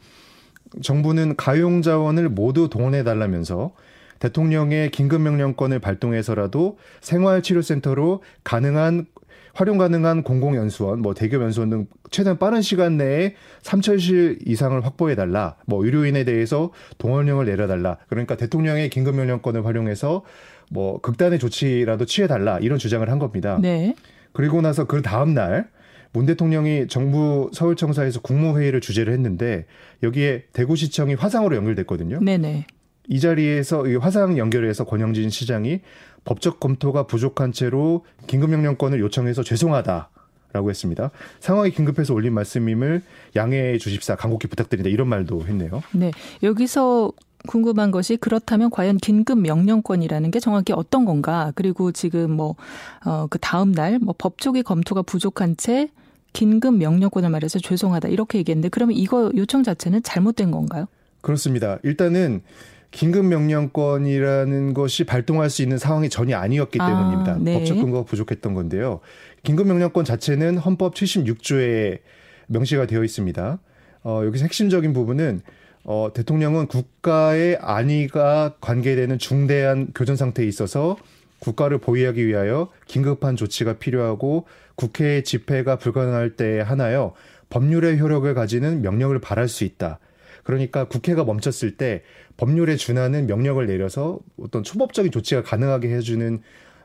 정부는 0.83 1.37
가용 1.37 1.83
자원을 1.83 2.29
모두 2.29 2.69
동원해 2.69 3.05
달라면서 3.05 3.73
대통령의 4.19 4.91
긴급명령권을 4.91 5.79
발동해서라도 5.79 6.79
생활치료센터로 7.01 8.23
가능한 8.45 9.07
활용 9.55 9.79
가능한 9.79 10.23
공공연수원, 10.23 11.01
뭐 11.01 11.15
대교연수원 11.15 11.71
등 11.71 11.87
최대한 12.11 12.39
빠른 12.39 12.63
시간 12.63 12.97
내에 12.97 13.35
3천실 13.63 14.47
이상을 14.47 14.85
확보해 14.85 15.15
달라. 15.15 15.57
뭐 15.67 15.85
의료인에 15.85 16.25
대해서 16.25 16.71
동원령을 16.99 17.47
내려달라. 17.47 17.99
그러니까 18.09 18.37
대통령의 18.37 18.91
긴급명령권을 18.91 19.65
활용해서 19.65 20.25
뭐 20.71 21.01
극단의 21.01 21.39
조치라도 21.39 22.05
취해 22.05 22.27
달라. 22.27 22.59
이런 22.61 22.79
주장을 22.79 23.09
한 23.09 23.19
겁니다. 23.19 23.59
네. 23.61 23.95
그리고 24.33 24.61
나서 24.61 24.85
그 24.85 25.03
다음 25.03 25.35
날 25.35 25.71
문 26.13 26.27
대통령이 26.27 26.89
정부 26.89 27.51
서울청사에서 27.53 28.21
국무회의를 28.21 28.81
주재를 28.81 29.13
했는데 29.13 29.67
여기에 30.03 30.45
대구시청이 30.53 31.15
화상으로 31.15 31.57
연결됐거든요. 31.57 32.21
네네. 32.21 32.67
이 33.11 33.19
자리에서 33.19 33.89
이 33.89 33.97
화상 33.97 34.39
연결해서 34.39 34.85
권영진 34.85 35.31
시장이 35.31 35.81
법적 36.25 36.61
검토가 36.61 37.07
부족한 37.07 37.53
채로 37.53 38.05
긴급명령권을 38.29 39.01
요청해서 39.01 39.43
죄송하다. 39.43 40.09
라고 40.53 40.69
했습니다. 40.69 41.13
상황이 41.39 41.71
긴급해서 41.71 42.13
올린 42.13 42.35
말씀임을 42.35 43.03
양해해 43.37 43.79
주십사 43.79 44.17
간곡히 44.17 44.49
부탁드린다 44.49 44.91
이런 44.91 45.07
말도 45.07 45.47
했네요. 45.47 45.81
네. 45.93 46.11
여기서 46.43 47.13
궁금한 47.47 47.93
것이 47.93 48.17
그렇다면 48.17 48.71
과연 48.71 48.97
긴급 48.97 49.39
명령권이라는 49.39 50.31
게 50.33 50.41
정확히 50.41 50.73
어떤 50.73 51.05
건가? 51.05 51.53
그리고 51.55 51.93
지금 51.93 52.33
뭐어그 52.33 53.39
다음 53.41 53.71
날뭐 53.71 54.17
법조계 54.19 54.63
검토가 54.63 55.03
부족한 55.03 55.57
채 55.57 55.89
긴급 56.33 56.77
명령권을 56.79 57.31
말해서 57.31 57.61
죄송하다 57.61 58.09
이렇게 58.09 58.39
얘기했는데 58.39 58.71
그러면 58.71 58.97
이거 58.97 59.31
요청 59.37 59.63
자체는 59.63 60.03
잘못된 60.03 60.51
건가요? 60.51 60.87
그렇습니다. 61.21 61.79
일단은 61.85 62.43
긴급 62.91 63.25
명령권이라는 63.27 64.75
것이 64.75 65.05
발동할 65.05 65.49
수 65.49 65.63
있는 65.63 65.79
상황이 65.79 66.09
전혀 66.09 66.37
아니었기 66.37 66.79
아, 66.81 66.87
때문입니다. 66.87 67.39
네. 67.41 67.55
법적 67.55 67.79
근거가 67.79 68.05
부족했던 68.05 68.55
건데요. 68.55 69.01
긴급 69.43 69.69
명령권 69.69 70.05
자체는 70.05 70.59
헌법 70.59 70.95
76조에 70.95 72.01
명시가 72.49 72.87
되어 72.87 73.05
있습니다. 73.05 73.59
어, 74.03 74.23
여기서 74.25 74.45
핵심적인 74.45 74.93
부분은 74.93 75.41
어, 75.85 76.11
대통령은 76.13 76.67
국가의 76.67 77.59
안위가 77.61 78.57
관계되는 78.61 79.19
중대한 79.19 79.89
교전 79.95 80.17
상태에 80.17 80.47
있어서 80.47 80.97
국가를 81.39 81.79
보위하기 81.79 82.27
위하여 82.27 82.69
긴급한 82.87 83.37
조치가 83.37 83.75
필요하고 83.75 84.47
국회의 84.75 85.25
집회가 85.25 85.77
불가능할 85.77 86.37
때에 86.37 86.61
하나여 86.61 87.15
법률의 87.49 87.99
효력을 88.01 88.33
가지는 88.35 88.83
명령을 88.83 89.21
발할 89.21 89.49
수 89.49 89.65
있다. 89.65 89.99
그러니까 90.43 90.85
국회가 90.85 91.25
멈췄을 91.25 91.77
때 91.77 92.03
법률에 92.37 92.77
준하는 92.77 93.27
명령을 93.27 93.67
내려서 93.67 94.19
어떤 94.39 94.63
초법적인 94.63 95.13
조치가 95.13 95.43
가능하게 95.43 95.95
해주는 95.95 96.41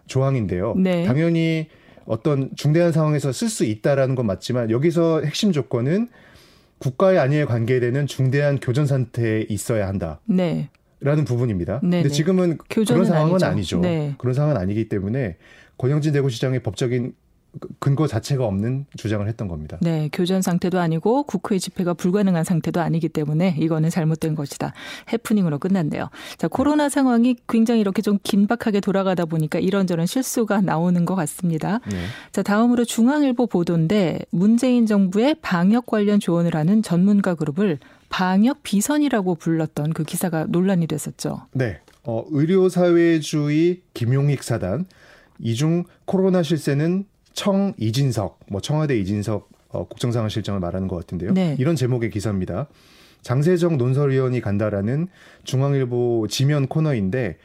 조항인데요. 0.07 0.75
네. 0.77 1.05
당연히 1.05 1.67
어떤 2.05 2.51
중대한 2.55 2.91
상황에서 2.91 3.31
쓸 3.31 3.49
수 3.49 3.65
있다라는 3.65 4.15
건 4.15 4.27
맞지만 4.27 4.69
여기서 4.69 5.21
핵심 5.21 5.51
조건은 5.51 6.09
국가의 6.77 7.19
안위에 7.19 7.45
관계되는 7.45 8.05
중대한 8.07 8.59
교전 8.59 8.85
상태에 8.85 9.45
있어야 9.49 9.87
한다. 9.87 10.19
네. 10.25 10.69
라는 10.99 11.25
부분입니다. 11.25 11.81
네네. 11.81 12.03
근데 12.03 12.09
지금은 12.09 12.57
그런 12.69 13.05
상황은 13.05 13.33
아니죠. 13.33 13.45
아니죠. 13.45 13.79
네. 13.79 14.15
그런 14.17 14.33
상황은 14.33 14.57
아니기 14.57 14.89
때문에 14.89 15.37
권영진 15.77 16.13
대구시장의 16.13 16.61
법적인 16.63 17.13
근거 17.79 18.07
자체가 18.07 18.45
없는 18.45 18.85
주장을 18.97 19.27
했던 19.27 19.47
겁니다. 19.47 19.77
네, 19.81 20.09
교전 20.11 20.41
상태도 20.41 20.79
아니고 20.79 21.23
국회 21.23 21.57
집회가 21.57 21.93
불가능한 21.93 22.43
상태도 22.43 22.81
아니기 22.81 23.09
때문에 23.09 23.55
이거는 23.59 23.89
잘못된 23.89 24.35
것이다. 24.35 24.73
해프닝으로 25.11 25.59
끝났네요. 25.59 26.09
자, 26.37 26.47
코로나 26.47 26.89
상황이 26.89 27.35
굉장히 27.47 27.81
이렇게 27.81 28.01
좀 28.01 28.17
긴박하게 28.23 28.79
돌아가다 28.79 29.25
보니까 29.25 29.59
이런저런 29.59 30.05
실수가 30.05 30.61
나오는 30.61 31.05
것 31.05 31.15
같습니다. 31.15 31.79
네. 31.89 32.05
자, 32.31 32.43
다음으로 32.43 32.85
중앙일보 32.85 33.47
보도인데 33.47 34.19
문재인 34.29 34.85
정부의 34.85 35.35
방역 35.41 35.85
관련 35.85 36.19
조언을 36.19 36.55
하는 36.55 36.81
전문가 36.81 37.35
그룹을 37.35 37.79
방역 38.09 38.63
비선이라고 38.63 39.35
불렀던 39.35 39.93
그 39.93 40.03
기사가 40.03 40.45
논란이 40.49 40.87
됐었죠. 40.87 41.47
네. 41.53 41.79
어, 42.03 42.23
의료사회주의 42.29 43.81
김용익 43.93 44.43
사단 44.43 44.85
이중 45.39 45.85
코로나 46.05 46.43
실세는 46.43 47.05
청 47.35 47.73
이진석, 47.77 48.39
뭐 48.49 48.61
청와대 48.61 48.97
이진석 48.97 49.49
어, 49.69 49.87
국정상황실장을 49.87 50.59
말하는 50.59 50.87
것 50.87 50.95
같은데요. 50.95 51.33
네. 51.33 51.55
이런 51.59 51.75
제목의 51.75 52.09
기사입니다. 52.09 52.67
장세정 53.21 53.77
논설위원이 53.77 54.39
간다라는 54.39 55.07
중앙일보 55.43 56.27
지면 56.29 56.67
코너인데 56.67 57.37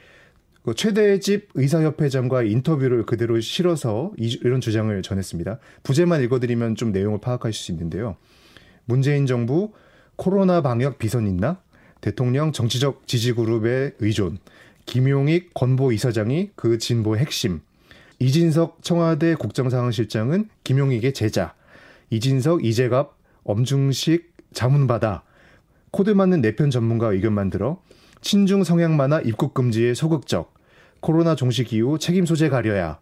그 0.62 0.74
최대집 0.74 1.48
의사협회장과 1.54 2.42
인터뷰를 2.42 3.06
그대로 3.06 3.40
실어서 3.40 4.12
이런 4.16 4.60
주장을 4.60 5.02
전했습니다. 5.02 5.58
부제만 5.82 6.22
읽어드리면 6.22 6.76
좀 6.76 6.92
내용을 6.92 7.20
파악하실 7.20 7.54
수 7.54 7.72
있는데요. 7.72 8.16
문재인 8.84 9.26
정부 9.26 9.72
코로나 10.16 10.60
방역 10.60 10.98
비선 10.98 11.26
있나? 11.26 11.60
대통령 12.00 12.52
정치적 12.52 13.06
지지그룹의 13.06 13.94
의존. 14.00 14.38
김용익 14.84 15.54
건보 15.54 15.92
이사장이 15.92 16.50
그 16.54 16.78
진보의 16.78 17.20
핵심. 17.20 17.60
이진석 18.20 18.82
청와대 18.82 19.34
국정상황실장은 19.34 20.50
김용익의 20.62 21.14
제자, 21.14 21.54
이진석, 22.10 22.64
이재갑, 22.64 23.16
엄중식 23.44 24.34
자문받아 24.52 25.22
코드 25.90 26.10
맞는 26.10 26.42
내편 26.42 26.70
전문가 26.70 27.10
의견 27.12 27.32
만 27.32 27.48
들어 27.48 27.80
친중 28.20 28.62
성향 28.62 28.98
만화 28.98 29.20
입국 29.20 29.54
금지에 29.54 29.94
소극적, 29.94 30.52
코로나 31.00 31.34
종식 31.34 31.72
이후 31.72 31.98
책임 31.98 32.26
소재 32.26 32.50
가려야 32.50 33.00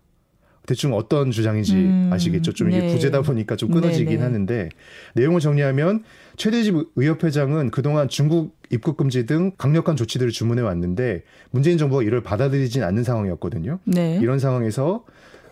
대충 0.66 0.94
어떤 0.94 1.32
주장인지 1.32 1.74
음, 1.74 2.10
아시겠죠? 2.12 2.52
좀 2.52 2.70
이게 2.70 2.82
네. 2.82 2.86
부제다 2.86 3.22
보니까 3.22 3.56
좀 3.56 3.70
끊어지긴 3.70 4.06
네네. 4.06 4.18
네. 4.18 4.22
하는데 4.22 4.68
내용을 5.14 5.40
정리하면 5.40 6.04
최대집 6.36 6.76
의협회장은 6.94 7.72
그동안 7.72 8.08
중국 8.08 8.57
입국 8.70 8.96
금지 8.96 9.26
등 9.26 9.52
강력한 9.56 9.96
조치들을 9.96 10.30
주문해 10.30 10.62
왔는데 10.62 11.22
문재인 11.50 11.78
정부가 11.78 12.02
이를 12.02 12.22
받아들이진 12.22 12.82
않는 12.82 13.04
상황이었거든요. 13.04 13.78
네. 13.84 14.18
이런 14.20 14.38
상황에서 14.38 15.04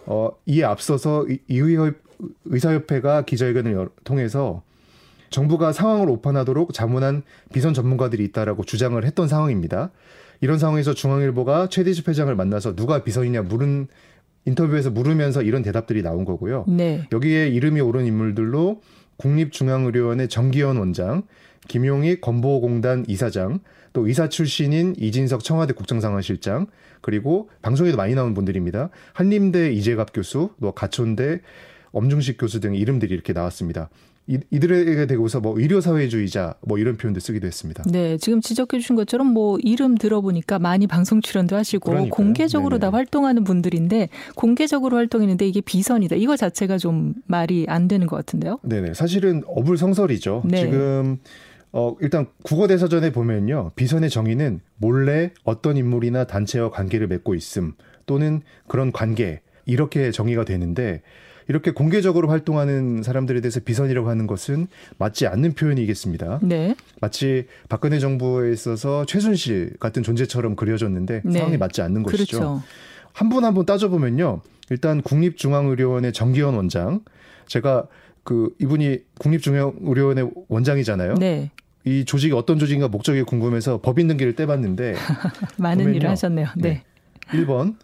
어 0.07 0.31
이에 0.47 0.65
앞서서 0.65 1.27
이의협 1.49 1.95
의사협회가 2.47 3.23
기자회견을 3.23 3.89
통해서 4.05 4.63
정부가 5.31 5.73
상황을 5.73 6.09
오판하도록 6.09 6.73
자문한 6.73 7.23
비선 7.53 7.75
전문가들이 7.75 8.25
있다라고 8.25 8.65
주장을 8.65 9.03
했던 9.05 9.29
상황입니다. 9.29 9.91
이런 10.41 10.59
상황에서 10.59 10.95
중앙일보가 10.95 11.69
최대집 11.69 12.09
회장을 12.09 12.35
만나서 12.35 12.77
누가 12.77 13.03
비선이냐 13.03 13.43
물은 13.43 13.89
인터뷰에서 14.45 14.91
물으면서 14.91 15.43
이런 15.43 15.63
대답들이 15.63 16.03
나온 16.03 16.25
거고요. 16.25 16.65
네. 16.69 17.07
여기에 17.11 17.49
이름이 17.49 17.81
오른 17.81 18.07
인물들로 18.07 18.81
국립중앙의료원의 19.17 20.29
정기현 20.29 20.77
원장, 20.77 21.25
김용희 21.69 22.21
건보공단 22.21 23.05
이사장, 23.09 23.61
또 23.93 24.07
의사 24.07 24.29
출신인 24.29 24.95
이진석 24.99 25.43
청와대 25.43 25.73
국정상황실장, 25.73 26.67
그리고 27.01 27.49
방송에도 27.63 27.97
많이 27.97 28.15
나온 28.15 28.35
분들입니다. 28.35 28.91
한림대 29.13 29.73
이재갑 29.73 30.13
교수, 30.13 30.51
또 30.61 30.73
가촌대 30.73 31.41
엄중식 31.93 32.37
교수 32.39 32.61
등 32.61 32.75
이름들이 32.75 33.15
이렇게 33.15 33.33
나왔습니다. 33.33 33.89
이, 34.29 34.39
이들에게 34.51 35.07
대고서 35.07 35.41
뭐 35.41 35.59
의료사회주의자 35.59 36.57
뭐 36.63 36.79
이런 36.79 36.97
표현도 36.97 37.21
쓰기도 37.21 37.47
했습니다. 37.47 37.85
네, 37.87 38.17
지금 38.19 38.41
지적해 38.41 38.81
주신 38.81 38.97
것처럼 38.97 39.29
뭐 39.29 39.57
이름 39.63 39.95
들어보니까 39.97 40.59
많이 40.59 40.89
방송 40.89 41.21
출연도 41.21 41.55
하시고 41.55 41.91
그러니까요. 41.91 42.11
공개적으로 42.11 42.79
네네. 42.79 42.91
다 42.91 42.97
활동하는 42.97 43.45
분들인데 43.45 44.09
공개적으로 44.35 44.97
활동했는데 44.97 45.47
이게 45.47 45.61
비선이다. 45.61 46.17
이거 46.17 46.37
자체가 46.37 46.77
좀 46.77 47.15
말이 47.27 47.67
안 47.69 47.87
되는 47.87 48.09
것 48.09 48.17
같은데요. 48.17 48.59
네네, 48.63 48.95
사실은 48.95 49.43
어불성설이죠. 49.47 50.43
네. 50.45 50.59
지금 50.59 51.19
어, 51.79 51.95
일단 52.01 52.27
국어대사전에 52.43 53.13
보면요. 53.13 53.73
비선의 53.77 54.09
정의는 54.09 54.61
몰래 54.79 55.33
어떤 55.45 55.77
인물이나 55.77 56.25
단체와 56.25 56.71
관계를 56.71 57.07
맺고 57.07 57.35
있음 57.35 57.75
또는 58.07 58.41
그런 58.67 58.93
관계 58.93 59.43
이렇게 59.67 60.11
정의가 60.11 60.47
되는데 60.47 61.03
이렇게 61.49 61.73
공개적으로 61.73 62.29
활동하는 62.29 63.03
사람들에 63.03 63.43
대해서 63.43 63.61
비선이라고 63.61 64.09
하는 64.09 64.27
것은 64.27 64.69
맞지 64.97 65.27
않는 65.27 65.53
표현이겠습니다. 65.53 66.41
네. 66.43 66.75
마치 67.03 67.47
박근혜 67.69 67.99
정부에 67.99 68.53
있어서 68.53 69.05
최순실 69.05 69.75
같은 69.79 70.03
존재처럼 70.03 70.57
그려졌는데 70.57 71.21
네. 71.27 71.33
상황이 71.33 71.59
맞지 71.59 71.83
않는 71.83 72.05
것이죠. 72.05 72.39
그렇죠. 72.39 72.63
한분 73.13 73.45
한 73.45 73.53
분 73.53 73.67
따져보면요. 73.67 74.41
일단 74.71 75.03
국립중앙의료원의 75.03 76.15
정기현 76.15 76.55
원장, 76.55 77.03
제가 77.47 77.87
그 78.25 78.55
이분이 78.61 79.01
국립중앙의료원의 79.19 80.31
원장이잖아요. 80.49 81.15
네. 81.15 81.51
이 81.87 82.05
조직이 82.05 82.35
어떤 82.35 82.59
조직인가 82.59 82.89
목적이 82.89 83.23
궁금해서 83.23 83.81
법인 83.81 84.09
등기를 84.09 84.35
떼봤는데 84.35 84.95
많은 85.57 85.95
일을 85.95 86.11
하셨네요. 86.11 86.49
네. 86.57 86.83
네. 87.31 87.45
1번 87.45 87.77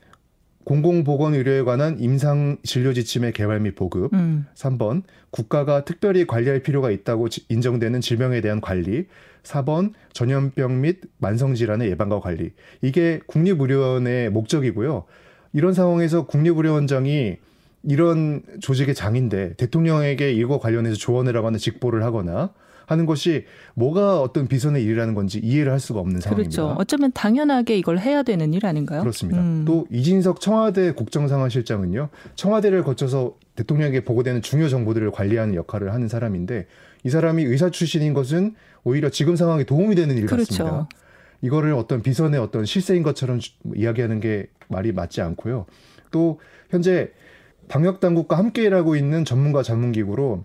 공공보건의료에 0.64 1.62
관한 1.62 1.98
임상 2.00 2.58
진료 2.64 2.92
지침의 2.92 3.32
개발 3.32 3.60
및 3.60 3.76
보급. 3.76 4.12
음. 4.12 4.46
3번 4.54 5.02
국가가 5.30 5.84
특별히 5.84 6.26
관리할 6.26 6.62
필요가 6.62 6.90
있다고 6.90 7.28
인정되는 7.48 8.00
질병에 8.00 8.40
대한 8.40 8.60
관리. 8.60 9.06
4번 9.44 9.92
전염병 10.12 10.80
및 10.80 11.00
만성 11.18 11.54
질환의 11.54 11.88
예방과 11.90 12.20
관리. 12.20 12.52
이게 12.80 13.20
국립의료원의 13.26 14.30
목적이고요. 14.30 15.04
이런 15.52 15.74
상황에서 15.74 16.26
국립의료원장이 16.26 17.36
이런 17.84 18.42
조직의 18.60 18.94
장인데 18.94 19.54
대통령에게 19.54 20.32
이거 20.32 20.58
관련해서 20.58 20.96
조언을 20.96 21.36
하거나 21.36 21.58
직보를 21.58 22.02
하거나 22.04 22.52
하는 22.92 23.06
것이 23.06 23.44
뭐가 23.74 24.20
어떤 24.20 24.46
비선의 24.46 24.84
일이라는 24.84 25.14
건지 25.14 25.40
이해를 25.42 25.72
할 25.72 25.80
수가 25.80 25.98
없는 26.00 26.20
상황입니다. 26.20 26.62
그렇죠. 26.62 26.76
어쩌면 26.78 27.10
당연하게 27.12 27.76
이걸 27.76 27.98
해야 27.98 28.22
되는 28.22 28.54
일 28.54 28.64
아닌가요? 28.64 29.00
그렇습니다. 29.00 29.40
음. 29.40 29.64
또 29.66 29.86
이진석 29.90 30.40
청와대 30.40 30.92
국정상황실장은요. 30.92 32.10
청와대를 32.36 32.84
거쳐서 32.84 33.36
대통령에게 33.56 34.04
보고되는 34.04 34.42
중요 34.42 34.68
정보들을 34.68 35.10
관리하는 35.10 35.54
역할을 35.54 35.92
하는 35.92 36.08
사람인데 36.08 36.66
이 37.04 37.10
사람이 37.10 37.42
의사 37.44 37.70
출신인 37.70 38.14
것은 38.14 38.54
오히려 38.84 39.10
지금 39.10 39.34
상황에 39.36 39.64
도움이 39.64 39.94
되는 39.94 40.16
일 40.16 40.26
그렇죠. 40.26 40.64
같습니다. 40.64 40.88
이거를 41.42 41.74
어떤 41.74 42.02
비선의 42.02 42.38
어떤 42.40 42.64
실세인 42.64 43.02
것처럼 43.02 43.40
이야기하는 43.74 44.20
게 44.20 44.46
말이 44.68 44.92
맞지 44.92 45.20
않고요. 45.20 45.66
또 46.10 46.40
현재 46.70 47.10
방역 47.68 48.00
당국과 48.00 48.38
함께 48.38 48.62
일하고 48.62 48.96
있는 48.96 49.24
전문가 49.24 49.62
전문기구로 49.62 50.44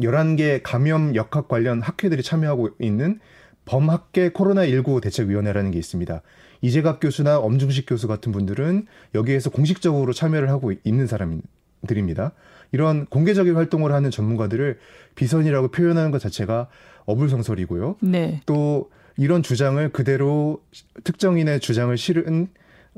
11개 0.00 0.60
감염 0.62 1.14
역학 1.14 1.48
관련 1.48 1.80
학회들이 1.82 2.22
참여하고 2.22 2.70
있는 2.80 3.20
범학계 3.64 4.30
코로나19 4.30 5.02
대책위원회라는 5.02 5.70
게 5.70 5.78
있습니다. 5.78 6.22
이재갑 6.62 7.00
교수나 7.00 7.38
엄중식 7.38 7.86
교수 7.86 8.08
같은 8.08 8.32
분들은 8.32 8.86
여기에서 9.14 9.50
공식적으로 9.50 10.12
참여를 10.12 10.48
하고 10.48 10.72
있는 10.84 11.06
사람입니다. 11.06 11.48
전문가들입니다. 11.82 12.32
이런 12.72 13.06
공개적인 13.06 13.54
활동을 13.54 13.92
하는 13.92 14.10
전문가들을 14.10 14.78
비선이라고 15.14 15.68
표현하는 15.68 16.10
것 16.10 16.20
자체가 16.20 16.68
어불성설이고요. 17.06 17.96
네. 18.00 18.40
또 18.46 18.90
이런 19.16 19.42
주장을 19.42 19.88
그대로 19.90 20.62
특정인의 21.04 21.60
주장을 21.60 21.96
실은 21.96 22.48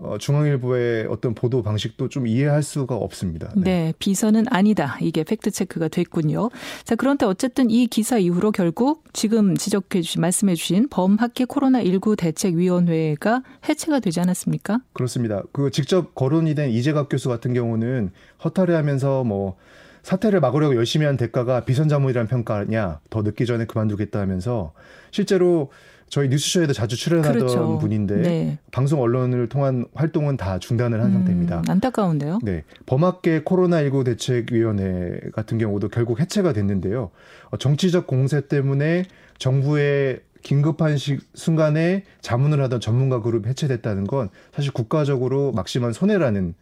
어, 0.03 0.17
중앙일보의 0.19 1.07
어떤 1.09 1.35
보도 1.35 1.63
방식도 1.63 2.09
좀 2.09 2.27
이해할 2.27 2.63
수가 2.63 2.97
없습니다. 2.97 3.53
네. 3.55 3.71
네. 3.71 3.95
비선은 3.99 4.47
아니다. 4.51 4.97
이게 5.01 5.25
팩트 5.25 5.51
체크가 5.51 5.89
됐군요. 5.89 6.51
자, 6.85 6.95
그런데 6.95 7.27
어쨌든 7.27 7.71
이 7.71 7.87
기사 7.87 8.19
이후로 8.19 8.53
결국 8.53 9.05
지금 9.13 9.57
지적해 9.57 10.01
주신 10.03 10.21
말씀해 10.21 10.55
주신 10.55 10.89
범학기 10.89 11.45
코로나 11.45 11.83
19 11.83 12.17
대책 12.17 12.55
위원회가 12.55 13.43
해체가 13.69 14.01
되지 14.01 14.21
않았습니까? 14.21 14.81
그렇습니다. 14.93 15.43
그 15.53 15.71
직접 15.71 16.15
거론이 16.15 16.55
된 16.55 16.71
이재갑 16.71 17.09
교수 17.11 17.29
같은 17.29 17.53
경우는 17.53 18.11
허탈해하면서 18.45 19.25
뭐 19.25 19.57
사태를 20.03 20.41
막으려고 20.41 20.77
열심히 20.77 21.05
한 21.05 21.17
대가가 21.17 21.65
비선자문이라는 21.65 22.27
평가냐 22.27 23.01
더 23.11 23.23
늦기 23.23 23.45
전에 23.45 23.67
그만두겠다 23.67 24.19
하면서 24.19 24.73
실제로 25.11 25.71
저희 26.11 26.29
뉴스쇼에도 26.29 26.73
자주 26.73 26.97
출연하던 26.97 27.35
그렇죠. 27.35 27.79
분인데 27.79 28.17
네. 28.17 28.59
방송 28.73 29.01
언론을 29.01 29.49
통한 29.49 29.87
활동은 29.95 30.37
다 30.37 30.59
중단을 30.59 31.01
한 31.01 31.11
음, 31.11 31.13
상태입니다. 31.15 31.63
안타까운데요. 31.69 32.41
네. 32.43 32.65
범학계 32.87 33.45
코로나19 33.45 34.05
대책위원회 34.05 35.21
같은 35.33 35.57
경우도 35.59 35.89
결국 35.89 36.19
해체가 36.19 36.53
됐는데요. 36.53 37.11
어, 37.51 37.57
정치적 37.57 38.09
공세 38.09 38.41
때문에 38.49 39.05
정부의 39.39 40.21
긴급한 40.43 40.97
시, 40.97 41.19
순간에 41.35 42.05
자문을 42.23 42.61
하던 42.65 42.81
전문가 42.81 43.23
그룹 43.23 43.47
해체됐다는 43.47 44.05
건 44.05 44.31
사실 44.53 44.73
국가적으로 44.73 45.53
막심한 45.53 45.93
손해라는 45.93 46.55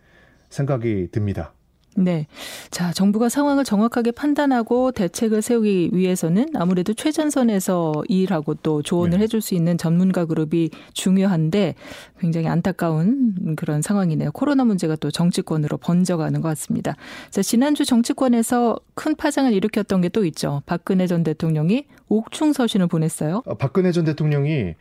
생각이 0.51 1.09
듭니다. 1.11 1.55
네. 2.03 2.27
자, 2.71 2.93
정부가 2.93 3.29
상황을 3.29 3.65
정확하게 3.65 4.11
판단하고 4.11 4.93
대책을 4.93 5.41
세우기 5.41 5.91
위해서는 5.93 6.49
아무래도 6.55 6.95
최전선에서 6.95 8.03
일하고 8.09 8.55
또 8.55 8.83
조언을 8.83 9.19
네. 9.19 9.25
해줄 9.25 9.41
수 9.41 9.55
있는 9.55 9.79
전문가 9.79 10.25
그룹이 10.25 10.71
중요한데 10.95 11.75
굉장히 12.19 12.49
안타까운 12.49 13.55
그런 13.57 13.83
상황이네요. 13.83 14.33
코로나 14.33 14.65
문제가 14.65 14.97
또 14.97 15.11
정치권으로 15.11 15.77
번져가는 15.79 16.41
것 16.41 16.49
같습니다. 16.49 16.97
자, 17.31 17.41
지난주 17.43 17.85
정치권에서 17.85 18.79
큰 18.95 19.15
파장을 19.15 19.53
일으켰던 19.53 20.01
게 20.01 20.09
또 20.09 20.25
있죠. 20.27 20.63
박근혜 20.67 21.07
전 21.07 21.23
대통령이 21.23 21.87
옥중 22.09 22.53
서신을 22.53 22.87
보냈어요. 22.87 23.43
어, 23.45 23.55
박근혜 23.55 23.93
전 23.93 24.05
대통령이 24.05 24.75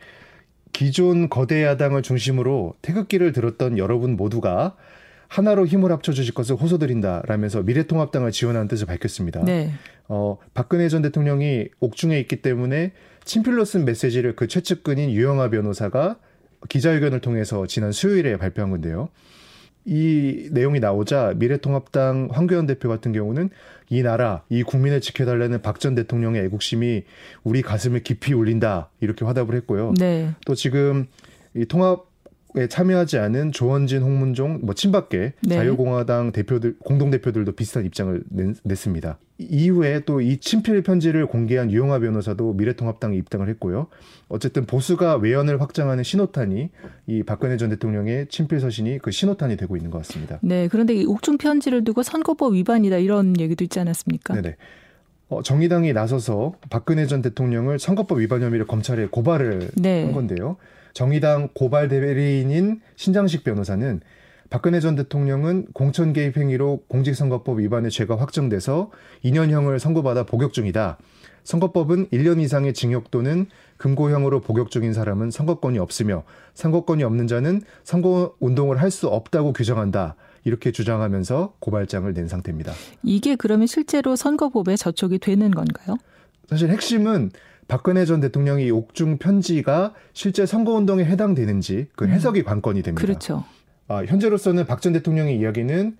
기존 0.72 1.28
거대 1.28 1.64
야당을 1.64 2.02
중심으로 2.02 2.74
태극기를 2.82 3.32
들었던 3.32 3.78
여러분 3.78 4.16
모두가 4.16 4.76
하나로 5.28 5.66
힘을 5.66 5.92
합쳐 5.92 6.12
주실 6.12 6.34
것을 6.34 6.56
호소드린다라면서 6.56 7.62
미래통합당을 7.62 8.32
지원하는 8.32 8.66
뜻을 8.66 8.86
밝혔습니다. 8.86 9.44
네. 9.44 9.70
어, 10.08 10.38
박근혜 10.54 10.88
전 10.88 11.02
대통령이 11.02 11.68
옥중에 11.80 12.18
있기 12.20 12.36
때문에 12.42 12.92
친필로 13.24 13.64
쓴 13.64 13.84
메시지를 13.84 14.34
그 14.34 14.48
최측근인 14.48 15.10
유영아 15.10 15.50
변호사가 15.50 16.16
기자회견을 16.68 17.20
통해서 17.20 17.66
지난 17.66 17.92
수요일에 17.92 18.36
발표한 18.38 18.70
건데요. 18.70 19.10
이 19.84 20.48
내용이 20.52 20.80
나오자 20.80 21.34
미래통합당 21.36 22.28
황교안 22.32 22.66
대표 22.66 22.88
같은 22.88 23.12
경우는 23.12 23.50
이 23.90 24.02
나라, 24.02 24.42
이 24.50 24.62
국민을 24.62 25.00
지켜달라는 25.00 25.62
박 25.62 25.78
전 25.78 25.94
대통령의 25.94 26.44
애국심이 26.44 27.04
우리 27.44 27.62
가슴을 27.62 28.02
깊이 28.02 28.34
울린다 28.34 28.90
이렇게 29.00 29.24
화답을 29.24 29.54
했고요. 29.54 29.94
네. 29.98 30.30
또 30.46 30.54
지금 30.54 31.06
이 31.54 31.64
통합 31.64 32.07
에 32.58 32.66
참여하지 32.66 33.18
않은 33.18 33.52
조원진, 33.52 34.02
홍문종, 34.02 34.60
뭐 34.62 34.74
친박계 34.74 35.34
네. 35.42 35.54
자유공화당 35.54 36.32
대표들 36.32 36.76
공동 36.80 37.10
대표들도 37.10 37.52
비슷한 37.52 37.86
입장을 37.86 38.24
냈, 38.30 38.76
습니다 38.76 39.18
이후에 39.38 40.00
또 40.00 40.20
이 40.20 40.38
친필 40.38 40.82
편지를 40.82 41.26
공개한 41.26 41.70
유영아 41.70 42.00
변호사도 42.00 42.54
미래통합당에 42.54 43.16
입당을 43.16 43.48
했고요. 43.50 43.86
어쨌든 44.28 44.66
보수가 44.66 45.16
외연을 45.16 45.60
확장하는 45.60 46.02
신호탄이 46.02 46.70
이 47.06 47.22
박근혜 47.22 47.56
전 47.56 47.70
대통령의 47.70 48.26
친필 48.28 48.60
서신이 48.60 48.98
그 48.98 49.10
신호탄이 49.10 49.56
되고 49.56 49.76
있는 49.76 49.90
것 49.90 49.98
같습니다. 49.98 50.38
네, 50.42 50.68
그런데 50.68 50.94
이 50.94 51.04
옥중 51.04 51.38
편지를 51.38 51.84
두고 51.84 52.02
선거법 52.02 52.54
위반이다 52.54 52.98
이런 52.98 53.38
얘기도 53.38 53.64
있지 53.64 53.78
않았습니까? 53.78 54.34
네네. 54.34 54.56
어, 55.28 55.42
정의당이 55.42 55.92
나서서 55.92 56.54
박근혜 56.70 57.06
전 57.06 57.22
대통령을 57.22 57.78
선거법 57.78 58.18
위반 58.18 58.42
혐의를 58.42 58.66
검찰에 58.66 59.06
고발을 59.06 59.70
네. 59.76 60.04
한 60.04 60.12
건데요. 60.12 60.56
정의당 60.92 61.48
고발 61.54 61.88
대리인인 61.88 62.80
신장식 62.96 63.44
변호사는 63.44 64.00
박근혜 64.50 64.80
전 64.80 64.94
대통령은 64.94 65.66
공천 65.74 66.12
개입 66.12 66.36
행위로 66.38 66.84
공직선거법 66.88 67.58
위반의 67.60 67.90
죄가 67.90 68.16
확정돼서 68.18 68.90
2년형을 69.24 69.78
선고받아 69.78 70.24
복역 70.24 70.52
중이다. 70.54 70.98
선거법은 71.44 72.08
1년 72.08 72.40
이상의 72.40 72.74
징역 72.74 73.10
또는 73.10 73.46
금고형으로 73.78 74.40
복역 74.40 74.70
중인 74.70 74.92
사람은 74.92 75.30
선거권이 75.30 75.78
없으며 75.78 76.24
선거권이 76.54 77.04
없는 77.04 77.26
자는 77.26 77.62
선거 77.84 78.34
운동을 78.40 78.80
할 78.80 78.90
수 78.90 79.08
없다고 79.08 79.52
규정한다. 79.52 80.16
이렇게 80.44 80.72
주장하면서 80.72 81.54
고발장을 81.60 82.12
낸 82.14 82.26
상태입니다. 82.28 82.72
이게 83.02 83.36
그러면 83.36 83.66
실제로 83.66 84.16
선거법에 84.16 84.76
저촉이 84.76 85.18
되는 85.18 85.50
건가요? 85.50 85.96
사실 86.48 86.70
핵심은 86.70 87.30
박근혜 87.68 88.04
전 88.06 88.20
대통령이 88.20 88.70
옥중 88.70 89.18
편지가 89.18 89.94
실제 90.14 90.46
선거운동에 90.46 91.04
해당되는지 91.04 91.88
그 91.94 92.06
음. 92.06 92.10
해석이 92.10 92.40
음. 92.40 92.44
관건이 92.44 92.82
됩니다. 92.82 93.00
그렇죠. 93.06 93.44
아, 93.86 94.02
현재로서는 94.04 94.66
박 94.66 94.80
전 94.80 94.92
대통령의 94.94 95.38
이야기는 95.38 95.96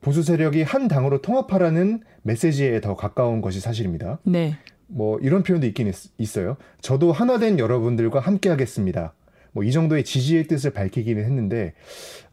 보수 0.00 0.22
세력이 0.22 0.62
한 0.62 0.88
당으로 0.88 1.20
통합하라는 1.20 2.00
메시지에 2.22 2.80
더 2.80 2.96
가까운 2.96 3.42
것이 3.42 3.60
사실입니다. 3.60 4.18
네. 4.24 4.56
뭐 4.86 5.18
이런 5.20 5.42
표현도 5.42 5.66
있긴 5.68 5.92
있, 6.18 6.38
어요 6.38 6.56
저도 6.80 7.12
하나된 7.12 7.58
여러분들과 7.58 8.18
함께 8.18 8.48
하겠습니다. 8.48 9.12
뭐 9.52 9.62
이 9.64 9.72
정도의 9.72 10.04
지지의 10.04 10.46
뜻을 10.46 10.70
밝히기는 10.72 11.22
했는데 11.22 11.74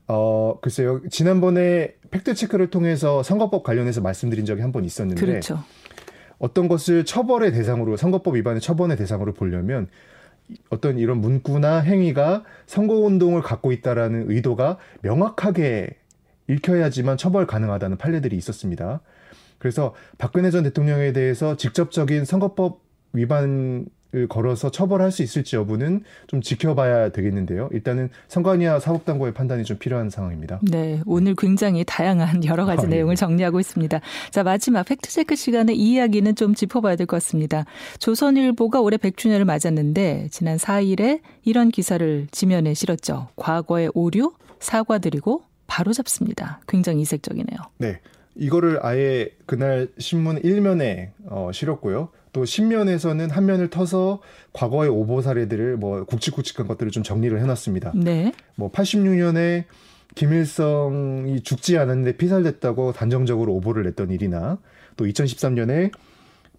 어 0.08 0.58
글쎄요 0.62 1.02
지난번에 1.10 1.94
팩트 2.10 2.36
체크를 2.36 2.70
통해서 2.70 3.22
선거법 3.24 3.64
관련해서 3.64 4.00
말씀드린 4.02 4.46
적이 4.46 4.62
한 4.62 4.72
번 4.72 4.86
있었는데 4.86 5.20
그렇죠. 5.20 5.60
어떤 6.40 6.68
것을 6.68 7.06
처벌의 7.06 7.52
대상으로 7.52 7.98
선거법 7.98 8.36
위반의 8.36 8.62
처벌의 8.62 8.98
대상으로 8.98 9.34
보려면 9.34 9.88
어떤 10.70 10.98
이런 10.98 11.20
문구나 11.20 11.80
행위가 11.80 12.44
선거 12.66 12.96
운동을 12.96 13.42
갖고 13.42 13.72
있다라는 13.72 14.32
의도가 14.32 14.78
명확하게 15.02 15.90
읽혀야지만 16.48 17.18
처벌 17.18 17.46
가능하다는 17.46 17.98
판례들이 17.98 18.36
있었습니다. 18.38 19.02
그래서 19.58 19.94
박근혜 20.18 20.52
전 20.52 20.64
대통령에 20.64 21.12
대해서 21.12 21.58
직접적인 21.58 22.26
선거법 22.26 22.82
위반 23.14 23.44
을 23.44 23.86
걸어서 24.30 24.72
처벌할 24.72 25.12
수 25.12 25.22
있을지 25.24 25.56
여부는 25.56 26.04
좀 26.28 26.42
지켜봐야 26.42 27.10
되겠는데요. 27.10 27.70
일단은 27.72 28.10
선관위와 28.28 28.80
사법당국의 28.80 29.34
판단이 29.34 29.64
좀 29.64 29.78
필요한 29.78 30.10
상황입니다. 30.10 30.60
네, 30.64 31.02
오늘 31.06 31.36
굉장히 31.36 31.84
다양한 31.86 32.46
여러 32.46 32.66
가지 32.66 32.86
아, 32.86 32.90
네. 32.90 32.98
내용을 32.98 33.16
정리하고 33.16 33.60
있습니다. 33.60 34.00
자, 34.32 34.44
마지막 34.44 34.84
팩트체크 34.86 35.36
시간에 35.36 35.74
이 35.74 35.94
이야기는 35.94 36.36
좀 36.36 36.54
짚어봐야 36.54 36.96
될 36.96 37.08
것 37.08 37.16
같습니다. 37.18 37.66
조선일보가 38.00 38.82
올해 38.82 38.98
100주년을 38.98 39.44
맞았는데 39.46 40.28
지난 40.32 40.58
4일에 40.58 41.22
이런 41.46 41.70
기사를 41.70 42.28
지면에 42.32 42.74
실었죠. 42.74 43.30
과거의 43.36 43.92
오류 43.94 44.34
사과드리고 44.60 45.44
바로 45.68 45.94
잡습니다. 45.94 46.62
굉장히 46.68 47.02
이색적이네요. 47.02 47.58
네. 47.78 48.00
이거를 48.36 48.80
아예 48.86 49.30
그날 49.46 49.88
신문 49.98 50.40
1면에 50.42 51.10
어, 51.26 51.50
실었고요. 51.54 52.10
또 52.38 52.46
신면에서는 52.46 53.32
한 53.32 53.48
면을 53.48 53.72
터서 53.72 54.22
과거의 54.54 54.92
오보 54.92 55.24
사례들을 55.24 55.78
뭐 55.78 56.04
굵직굵직한 56.04 56.68
것들을 56.68 56.92
좀 56.92 57.02
정리를 57.02 57.42
해놨습니다. 57.42 57.94
네. 57.96 58.32
뭐 58.54 58.72
86년에 58.72 59.64
김일성이 60.14 61.42
죽지 61.42 61.80
않았는데 61.80 62.18
피살됐다고 62.18 62.94
단정적으로 62.94 63.56
오보를 63.56 63.86
냈던 63.86 64.12
일이나 64.12 64.60
또 64.98 65.06
2013년에 65.06 65.90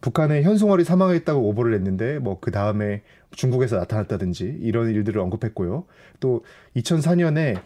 북한의 0.00 0.42
현송월이 0.42 0.82
사망했다고 0.82 1.48
오보를 1.48 1.70
냈는데 1.70 2.18
뭐 2.18 2.40
그 2.40 2.50
다음에 2.50 3.02
중국에서 3.30 3.76
나타났다든지 3.76 4.58
이런 4.60 4.90
일들을 4.90 5.20
언급했고요. 5.20 5.84
또 6.18 6.44
2004년에 6.74 7.56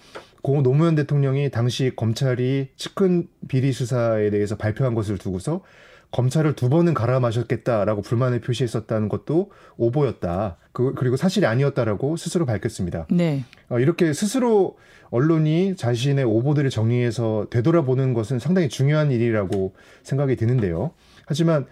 고 0.43 0.63
노무현 0.63 0.97
대통령이 0.97 1.51
당시 1.51 1.93
검찰이 1.97 2.73
측근 2.77 3.29
비리 3.49 3.73
수사에 3.73 4.29
대해서 4.29 4.59
발표한 4.59 4.95
것을 4.95 5.17
두고서 5.17 5.63
검찰을 6.13 6.55
두 6.55 6.69
번은 6.69 6.95
갈아 6.95 7.21
마셨겠다라고 7.21 8.03
불만을 8.03 8.41
표시했었다는 8.41 9.09
것도 9.09 9.51
오보였다. 9.77 10.59
그, 10.73 10.95
그리고 10.95 11.17
사실이 11.17 11.47
아니었다라고 11.47 12.17
스스로 12.17 12.47
밝혔습니다. 12.47 13.07
네. 13.11 13.45
어, 13.69 13.79
이렇게 13.79 14.13
스스로 14.13 14.77
언론이 15.11 15.77
자신의 15.77 16.25
오보들을 16.25 16.71
정리해서 16.71 17.47
되돌아보는 17.51 18.15
것은 18.15 18.39
상당히 18.39 18.69
중요한 18.69 19.11
일이라고 19.11 19.75
생각이 20.03 20.37
드는데요. 20.37 20.93
하지만 21.27 21.67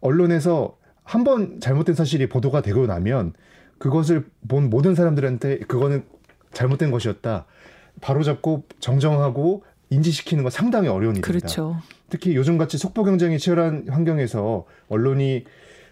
언론에서 0.00 0.76
한 1.02 1.22
번 1.22 1.60
잘못된 1.60 1.94
사실이 1.94 2.28
보도가 2.28 2.62
되고 2.62 2.84
나면 2.86 3.32
그것을 3.78 4.26
본 4.48 4.70
모든 4.70 4.94
사람들한테 4.94 5.60
그거는 5.60 6.04
잘못된 6.52 6.90
것이었다. 6.90 7.46
바로잡고 8.00 8.64
정정하고 8.80 9.62
인지시키는 9.90 10.42
건 10.42 10.50
상당히 10.50 10.88
어려운 10.88 11.16
일입니다. 11.16 11.26
그렇죠. 11.26 11.76
특히 12.08 12.34
요즘같이 12.36 12.78
속보 12.78 13.04
경쟁이 13.04 13.38
치열한 13.38 13.86
환경에서 13.88 14.64
언론이 14.88 15.44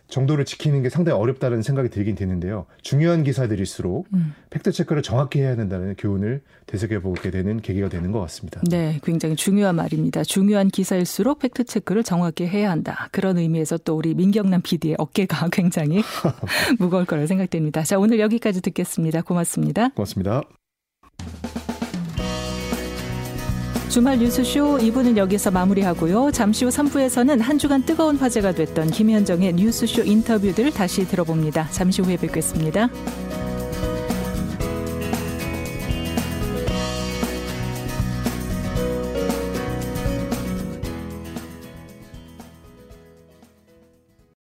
정도를 0.08 0.44
지키는 0.44 0.82
게 0.82 0.90
상당히 0.90 1.18
어렵다는 1.18 1.62
생각이 1.62 1.88
들긴 1.88 2.14
되는데요. 2.14 2.66
중요한 2.82 3.24
기사들일수록 3.24 4.06
음. 4.12 4.34
팩트 4.50 4.70
체크를 4.72 5.02
정확히 5.02 5.40
해야 5.40 5.56
된다는 5.56 5.94
교훈을 5.96 6.42
되새겨 6.66 7.00
보게 7.00 7.30
되는 7.30 7.60
계기가 7.60 7.88
되는 7.88 8.12
것 8.12 8.20
같습니다. 8.20 8.60
네, 8.68 9.00
굉장히 9.02 9.34
중요한 9.34 9.76
말입니다. 9.76 10.22
중요한 10.22 10.68
기사일수록 10.68 11.38
팩트 11.38 11.64
체크를 11.64 12.02
정확히 12.02 12.46
해야 12.46 12.70
한다. 12.70 13.08
그런 13.12 13.38
의미에서 13.38 13.78
또 13.78 13.96
우리 13.96 14.14
민경남 14.14 14.60
PD의 14.62 14.96
어깨가 14.98 15.48
굉장히 15.52 16.02
무거울 16.78 17.06
거라 17.06 17.26
생각됩니다. 17.26 17.82
자, 17.82 17.98
오늘 17.98 18.20
여기까지 18.20 18.60
듣겠습니다. 18.60 19.22
고맙습니다. 19.22 19.88
고맙습니다. 19.90 20.42
주말 23.94 24.18
뉴스쇼 24.18 24.78
2부는 24.78 25.16
여기서 25.16 25.52
마무리하고요. 25.52 26.32
잠시 26.32 26.64
후 26.64 26.70
3부에서는 26.72 27.38
한 27.40 27.58
주간 27.58 27.80
뜨거운 27.80 28.16
화제가 28.16 28.50
됐던 28.50 28.90
김현정의 28.90 29.52
뉴스쇼 29.52 30.02
인터뷰들을 30.02 30.72
다시 30.72 31.06
들어봅니다. 31.06 31.68
잠시 31.70 32.02
후에 32.02 32.16
뵙겠습니다. 32.16 32.88